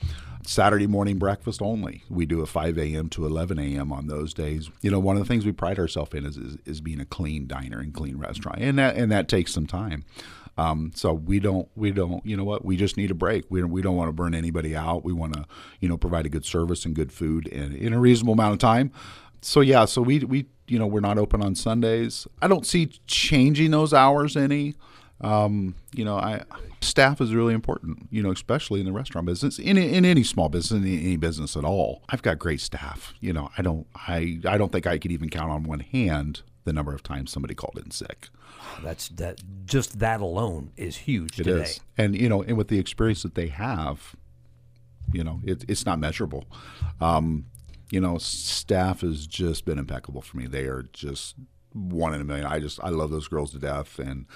Saturday 0.45 0.87
morning 0.87 1.19
breakfast 1.19 1.61
only. 1.61 2.05
We 2.09 2.27
do 2.27 2.43
a 2.43 2.47
five 2.47 2.79
a.m. 2.79 3.09
to 3.11 3.27
eleven 3.27 3.59
a.m. 3.59 3.93
on 3.93 4.07
those 4.07 4.33
days. 4.33 4.71
You 4.81 4.91
know, 4.91 4.99
one 5.01 5.17
of 5.17 5.23
the 5.23 5.29
things 5.29 5.45
we 5.45 5.53
pride 5.53 5.79
ourselves 5.79 6.15
in 6.15 6.25
is, 6.25 6.37
is 6.37 6.59
is 6.65 6.81
being 6.81 7.01
a 7.01 7.05
clean 7.05 7.47
diner 7.47 7.81
and 7.81 7.93
clean 7.93 8.19
restaurant, 8.19 8.59
and 8.61 8.79
that 8.79 8.97
and 8.97 9.11
that 9.11 9.27
takes 9.29 9.53
some 9.53 9.67
time. 9.67 10.05
Um, 10.59 10.91
so 10.93 11.15
we 11.15 11.39
don't 11.39 11.69
we 11.77 11.93
don't 11.93 12.25
you 12.27 12.37
know 12.37 12.45
what 12.45 12.65
we 12.65 12.77
just 12.77 12.97
need 12.97 13.13
a 13.13 13.15
break. 13.15 13.45
We 13.49 13.61
don't, 13.61 13.71
we 13.71 13.81
don't 13.81 13.97
want 13.97 14.09
to 14.09 14.13
burn 14.13 14.35
anybody 14.35 14.75
out. 14.75 15.05
We 15.05 15.13
want 15.13 15.35
to 15.35 15.47
you 15.81 15.89
know 15.89 15.97
provide 15.97 16.27
a 16.27 16.29
good 16.29 16.45
service 16.45 16.85
and 16.85 16.95
good 16.95 17.13
food 17.13 17.47
in, 17.47 17.75
in 17.75 17.93
a 17.93 18.01
reasonable 18.01 18.35
amount 18.35 18.55
of 18.55 18.59
time. 18.59 18.91
So 19.41 19.61
yeah, 19.61 19.85
so 19.85 20.03
we 20.03 20.19
we 20.19 20.47
you 20.67 20.79
know 20.79 20.87
we're 20.87 21.01
not 21.01 21.17
open 21.17 21.43
on 21.43 21.55
Sundays. 21.55 22.27
I 22.43 22.49
don't 22.49 22.67
see 22.67 22.87
changing 23.07 23.71
those 23.71 23.95
hours 23.95 24.37
any. 24.37 24.75
Um, 25.21 25.75
you 25.95 26.05
know, 26.05 26.17
I 26.17 26.43
staff 26.81 27.21
is 27.21 27.33
really 27.33 27.55
important. 27.55 28.09
You 28.11 28.25
know, 28.25 28.33
especially 28.33 28.81
in 28.81 28.87
the 28.87 28.93
restaurant 28.93 29.29
business, 29.29 29.61
in 29.61 29.77
in 29.77 30.05
any 30.05 30.25
small 30.25 30.49
business, 30.49 30.83
in 30.83 30.87
any 30.87 31.17
business 31.17 31.57
at 31.57 31.65
all. 31.65 32.03
I've 32.09 32.23
got 32.23 32.41
great 32.41 32.61
staff. 32.61 33.15
You 33.21 33.33
know, 33.33 33.51
I 33.57 33.63
don't 33.63 33.87
I 33.95 34.41
I 34.45 34.59
don't 34.59 34.73
think 34.73 34.89
I 34.89 34.99
could 34.99 35.13
even 35.13 35.31
count 35.31 35.53
on 35.53 35.63
one 35.63 35.81
hand 35.81 36.43
the 36.69 36.73
number 36.73 36.95
of 36.95 37.03
times 37.03 37.33
somebody 37.33 37.55
called 37.55 37.81
in 37.83 37.91
sick. 37.91 38.29
That's 38.85 39.09
that. 39.11 39.41
Just 39.65 39.99
that 39.99 40.21
alone 40.21 40.71
is 40.77 40.97
huge 40.99 41.41
It 41.41 41.45
today. 41.45 41.63
is, 41.63 41.81
and 41.97 42.15
you 42.15 42.29
know, 42.29 42.43
and 42.43 42.57
with 42.57 42.69
the 42.69 42.79
experience 42.79 43.23
that 43.23 43.35
they 43.35 43.49
have, 43.49 44.15
you 45.13 45.25
know, 45.25 45.41
it, 45.45 45.65
it's 45.69 45.85
not 45.87 45.99
measurable. 45.99 46.45
Um, 47.01 47.47
you 47.91 48.01
know, 48.01 48.19
staff 48.19 49.01
has 49.01 49.27
just 49.27 49.65
been 49.65 49.79
impeccable 49.79 50.21
for 50.21 50.37
me. 50.37 50.47
They 50.47 50.65
are 50.65 50.85
just 50.93 51.35
one 51.73 52.15
in 52.15 52.21
a 52.21 52.25
million. 52.25 52.47
I 52.47 52.59
just 52.61 52.79
I 52.83 52.91
love 52.91 53.11
those 53.11 53.29
girls 53.29 53.51
to 53.53 53.59
death, 53.59 53.99
and 53.99 54.27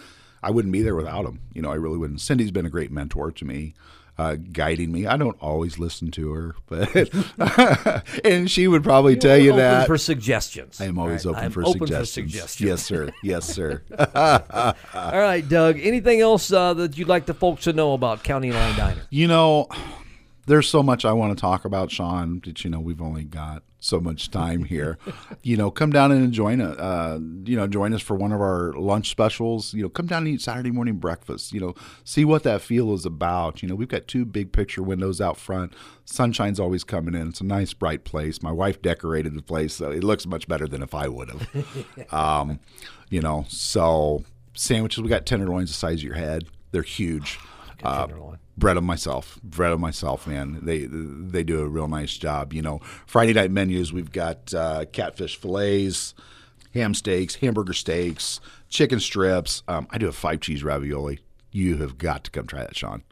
I 0.43 0.51
wouldn't 0.51 0.73
be 0.73 0.83
there 0.83 0.97
without 0.97 1.25
them. 1.25 1.41
You 1.53 1.63
know, 1.63 1.71
I 1.71 1.75
really 1.77 1.99
wouldn't. 1.99 2.21
Cindy's 2.21 2.51
been 2.51 2.67
a 2.67 2.71
great 2.71 2.91
mentor 2.91 3.31
to 3.31 3.45
me. 3.45 3.75
Uh, 4.23 4.37
guiding 4.37 4.93
me. 4.93 5.05
I 5.05 5.17
don't 5.17 5.37
always 5.41 5.81
listen 5.81 6.13
to 6.13 6.33
her, 6.33 6.55
but 6.69 7.11
and 8.25 8.49
she 8.49 8.69
would 8.69 8.85
probably 8.85 9.17
tell 9.17 9.37
you 9.37 9.51
open 9.51 9.59
that. 9.59 9.87
for 9.89 9.99
suggestions. 9.99 10.81
I 10.81 10.85
am 10.85 10.97
always 10.97 11.27
All 11.27 11.33
open, 11.33 11.45
I'm 11.47 11.51
for, 11.51 11.63
open 11.63 11.89
suggestions. 11.89 12.31
for 12.31 12.39
suggestions. 12.39 12.69
Yes, 12.69 12.83
sir. 12.85 13.11
Yes, 13.25 13.45
sir. 13.47 13.83
All 14.15 15.19
right, 15.19 15.43
Doug. 15.49 15.81
Anything 15.81 16.21
else 16.21 16.53
uh, 16.53 16.73
that 16.75 16.97
you'd 16.97 17.09
like 17.09 17.27
the 17.27 17.35
folks 17.35 17.65
to 17.65 17.73
know 17.73 17.95
about 17.95 18.23
County 18.23 18.53
Line 18.53 18.77
Diner? 18.77 19.03
You 19.11 19.27
know, 19.27 19.67
there's 20.47 20.69
so 20.69 20.83
much 20.83 21.05
I 21.05 21.13
want 21.13 21.37
to 21.37 21.41
talk 21.41 21.65
about, 21.65 21.91
Sean. 21.91 22.41
That 22.45 22.65
you 22.65 22.71
know 22.71 22.81
we've 22.81 23.03
only 23.03 23.25
got 23.25 23.63
so 23.79 24.01
much 24.01 24.31
time 24.31 24.65
here. 24.65 24.99
you 25.43 25.57
know, 25.57 25.71
come 25.71 25.91
down 25.91 26.11
and 26.11 26.33
join 26.33 26.61
us. 26.61 26.77
Uh, 26.79 27.19
you 27.45 27.57
know, 27.57 27.67
join 27.67 27.95
us 27.95 28.03
for 28.03 28.17
one 28.17 28.33
of 28.33 28.41
our 28.41 28.73
lunch 28.73 29.09
specials. 29.11 29.73
You 29.73 29.83
know, 29.83 29.89
come 29.89 30.07
down 30.07 30.25
and 30.25 30.35
eat 30.35 30.41
Saturday 30.41 30.71
morning 30.71 30.97
breakfast. 30.97 31.53
You 31.53 31.61
know, 31.61 31.75
see 32.05 32.25
what 32.25 32.43
that 32.43 32.61
feel 32.61 32.93
is 32.93 33.07
about. 33.07 33.63
You 33.63 33.69
know, 33.69 33.75
we've 33.75 33.89
got 33.89 34.09
two 34.09 34.25
big 34.25 34.53
picture 34.53 34.83
windows 34.83 35.21
out 35.21 35.37
front. 35.37 35.75
Sunshine's 36.05 36.59
always 36.59 36.83
coming 36.83 37.15
in. 37.15 37.29
It's 37.29 37.41
a 37.41 37.45
nice 37.45 37.73
bright 37.73 38.05
place. 38.05 38.43
My 38.43 38.53
wife 38.53 38.83
decorated 38.83 39.35
the 39.35 39.43
place, 39.43 39.75
so 39.75 39.91
it 39.91 40.03
looks 40.03 40.27
much 40.27 40.49
better 40.49 40.67
than 40.67 40.83
if 40.83 40.95
I 40.95 41.09
would 41.09 41.31
have. 41.31 42.13
um, 42.13 42.59
you 43.11 43.21
know, 43.21 43.45
so 43.49 44.25
sandwiches. 44.55 45.03
We 45.03 45.09
got 45.09 45.25
tenderloins 45.25 45.71
the 45.71 45.75
size 45.75 45.99
of 45.99 46.03
your 46.03 46.15
head. 46.15 46.47
They're 46.73 46.83
huge. 46.83 47.39
Uh, 47.85 48.07
bread 48.57 48.77
them 48.77 48.85
myself. 48.85 49.41
Bread 49.43 49.73
them 49.73 49.81
myself, 49.81 50.27
man. 50.27 50.61
They 50.63 50.87
they 50.87 51.43
do 51.43 51.61
a 51.61 51.69
real 51.69 51.89
nice 51.89 52.17
job. 52.17 52.53
You 52.53 52.63
know, 52.63 52.81
Friday 53.07 53.33
night 53.33 53.51
menus 53.51 53.93
we've 53.93 54.13
got 54.13 54.53
uh, 54.55 54.85
catfish 54.93 55.37
fillets, 55.37 56.15
ham 56.75 56.95
steaks, 56.95 57.37
hamburger 57.37 57.73
steaks, 57.73 58.41
chicken 58.69 59.01
strips. 59.01 59.63
Um, 59.69 59.87
I 59.91 59.99
do 59.99 60.09
a 60.09 60.13
five 60.13 60.41
cheese 60.41 60.65
ravioli. 60.65 61.21
You 61.51 61.79
have 61.79 61.99
got 61.99 62.25
to 62.25 62.31
come 62.31 62.47
try 62.47 62.61
that, 62.61 62.77
Sean. 62.77 63.03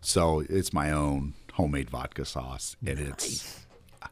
So 0.00 0.40
it's 0.48 0.72
my 0.72 0.90
own 0.90 1.34
homemade 1.54 1.90
vodka 1.90 2.24
sauce, 2.24 2.76
and 2.86 2.98
it's 2.98 3.63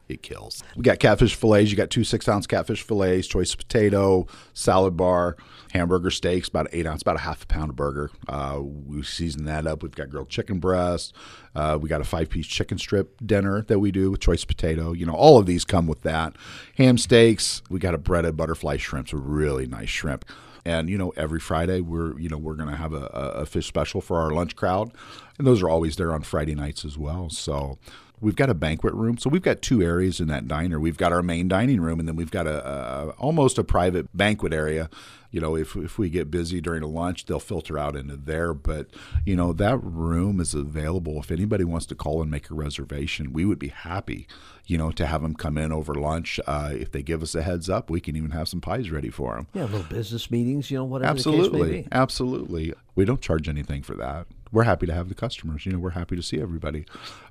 it 0.09 0.21
kills. 0.21 0.63
We 0.75 0.83
got 0.83 0.99
catfish 0.99 1.35
fillets. 1.35 1.71
You 1.71 1.77
got 1.77 1.89
two 1.89 2.03
six 2.03 2.27
ounce 2.27 2.45
catfish 2.45 2.81
fillets, 2.81 3.27
choice 3.27 3.55
potato, 3.55 4.27
salad 4.53 4.97
bar, 4.97 5.37
hamburger 5.71 6.11
steaks, 6.11 6.47
about 6.49 6.67
eight 6.71 6.85
ounce, 6.85 7.01
about 7.01 7.15
a 7.15 7.19
half 7.19 7.43
a 7.43 7.47
pound 7.47 7.69
of 7.69 7.75
burger. 7.75 8.11
Uh, 8.27 8.59
we 8.61 9.01
season 9.03 9.45
that 9.45 9.65
up. 9.65 9.81
We've 9.81 9.91
got 9.91 10.09
grilled 10.09 10.29
chicken 10.29 10.59
breast. 10.59 11.13
Uh, 11.55 11.77
we 11.81 11.87
got 11.87 12.01
a 12.01 12.05
five 12.05 12.29
piece 12.29 12.47
chicken 12.47 12.77
strip 12.77 13.15
dinner 13.25 13.61
that 13.63 13.79
we 13.79 13.91
do 13.91 14.11
with 14.11 14.19
choice 14.19 14.43
potato. 14.43 14.91
You 14.91 15.05
know, 15.05 15.15
all 15.15 15.37
of 15.37 15.45
these 15.45 15.63
come 15.65 15.87
with 15.87 16.01
that. 16.01 16.35
Ham 16.77 16.97
steaks. 16.97 17.61
We 17.69 17.79
got 17.79 17.93
a 17.93 17.97
breaded 17.97 18.35
butterfly 18.35 18.77
shrimp, 18.77 19.13
a 19.13 19.17
really 19.17 19.67
nice 19.67 19.89
shrimp. 19.89 20.25
And 20.65 20.89
you 20.89 20.97
know, 20.97 21.11
every 21.17 21.39
Friday 21.39 21.81
we're 21.81 22.17
you 22.19 22.29
know 22.29 22.37
we're 22.37 22.55
going 22.55 22.69
to 22.69 22.75
have 22.75 22.93
a, 22.93 23.05
a 23.05 23.45
fish 23.45 23.67
special 23.67 24.01
for 24.01 24.19
our 24.19 24.31
lunch 24.31 24.55
crowd, 24.55 24.91
and 25.37 25.45
those 25.47 25.61
are 25.61 25.69
always 25.69 25.95
there 25.95 26.13
on 26.13 26.21
Friday 26.23 26.55
nights 26.55 26.85
as 26.85 26.97
well. 26.97 27.29
So 27.29 27.77
we've 28.23 28.35
got 28.35 28.49
a 28.49 28.53
banquet 28.53 28.93
room. 28.93 29.17
So 29.17 29.29
we've 29.29 29.41
got 29.41 29.61
two 29.61 29.81
areas 29.81 30.19
in 30.19 30.27
that 30.29 30.47
diner. 30.47 30.79
We've 30.79 30.97
got 30.97 31.11
our 31.11 31.21
main 31.21 31.47
dining 31.47 31.81
room, 31.81 31.99
and 31.99 32.07
then 32.07 32.15
we've 32.15 32.31
got 32.31 32.47
a, 32.47 32.67
a 32.67 33.09
almost 33.11 33.57
a 33.57 33.63
private 33.63 34.15
banquet 34.15 34.53
area. 34.53 34.89
You 35.29 35.41
know, 35.41 35.55
if 35.55 35.75
if 35.75 35.97
we 35.97 36.09
get 36.09 36.29
busy 36.31 36.61
during 36.61 36.83
a 36.83 36.87
lunch, 36.87 37.25
they'll 37.25 37.39
filter 37.39 37.77
out 37.77 37.95
into 37.95 38.15
there. 38.15 38.53
But 38.53 38.87
you 39.25 39.35
know, 39.35 39.51
that 39.53 39.77
room 39.83 40.39
is 40.39 40.53
available 40.53 41.19
if 41.19 41.31
anybody 41.31 41.63
wants 41.63 41.85
to 41.87 41.95
call 41.95 42.21
and 42.21 42.29
make 42.31 42.49
a 42.49 42.53
reservation. 42.53 43.33
We 43.33 43.43
would 43.45 43.59
be 43.59 43.69
happy, 43.69 44.27
you 44.67 44.77
know, 44.77 44.91
to 44.91 45.07
have 45.07 45.23
them 45.23 45.33
come 45.35 45.57
in 45.57 45.71
over 45.71 45.95
lunch. 45.95 46.39
Uh, 46.45 46.69
if 46.73 46.91
they 46.91 47.01
give 47.01 47.23
us 47.23 47.33
a 47.33 47.41
heads 47.41 47.67
up, 47.67 47.89
we 47.89 47.99
can 47.99 48.15
even 48.15 48.29
have 48.31 48.47
some 48.47 48.61
pies 48.61 48.91
ready 48.91 49.09
for 49.09 49.35
them. 49.35 49.47
Yeah, 49.53 49.63
little 49.63 49.83
business 49.83 50.29
meetings, 50.29 50.69
you 50.69 50.77
know, 50.77 50.85
whatever 50.85 51.13
the 51.13 51.17
case 51.17 51.25
may 51.25 51.33
Absolutely, 51.39 51.81
be. 51.81 51.87
absolutely. 51.91 52.73
We 52.95 53.05
don't 53.05 53.21
charge 53.21 53.49
anything 53.49 53.81
for 53.81 53.95
that. 53.95 54.27
We're 54.53 54.63
happy 54.63 54.85
to 54.85 54.93
have 54.93 55.09
the 55.09 55.15
customers. 55.15 55.65
You 55.65 55.73
know, 55.73 55.79
we're 55.79 55.89
happy 55.89 56.15
to 56.15 56.23
see 56.23 56.39
everybody. 56.39 56.85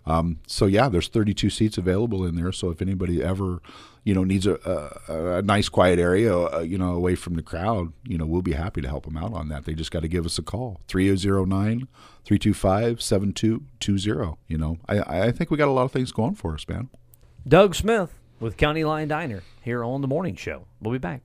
Um, 0.04 0.40
so 0.46 0.66
yeah, 0.66 0.88
there's 0.88 1.08
32 1.08 1.48
seats 1.48 1.78
available 1.78 2.26
in 2.26 2.34
there. 2.34 2.52
So 2.52 2.70
if 2.70 2.82
anybody 2.82 3.22
ever, 3.22 3.62
you 4.04 4.12
know, 4.12 4.24
needs 4.24 4.46
a, 4.46 4.58
a, 5.08 5.38
a 5.38 5.42
nice 5.42 5.68
quiet 5.68 5.98
area, 5.98 6.36
uh, 6.36 6.58
you 6.58 6.76
know, 6.76 6.92
away 6.92 7.14
from 7.14 7.34
the 7.34 7.42
crowd, 7.42 7.92
you 8.04 8.18
know, 8.18 8.26
we'll 8.26 8.42
be 8.42 8.52
happy 8.52 8.80
to 8.80 8.88
help 8.88 9.04
them 9.04 9.16
out 9.16 9.32
on 9.32 9.48
that. 9.48 9.64
They 9.64 9.74
just 9.74 9.92
got 9.92 10.02
to 10.02 10.08
give 10.08 10.26
us 10.26 10.38
a 10.38 10.42
call 10.42 10.80
3009 10.88 11.86
325 12.24 13.00
7220. 13.00 14.36
You 14.48 14.58
know, 14.58 14.78
I, 14.88 15.26
I 15.26 15.30
think 15.30 15.50
we 15.50 15.56
got 15.56 15.68
a 15.68 15.72
lot 15.72 15.84
of 15.84 15.92
things 15.92 16.10
going 16.12 16.34
for 16.34 16.54
us, 16.54 16.68
man. 16.68 16.90
Doug 17.46 17.74
Smith 17.74 18.18
with 18.40 18.56
County 18.56 18.84
Line 18.84 19.08
Diner 19.08 19.42
here 19.62 19.84
on 19.84 20.00
the 20.00 20.08
morning 20.08 20.34
show. 20.34 20.66
We'll 20.80 20.92
be 20.92 20.98
back. 20.98 21.22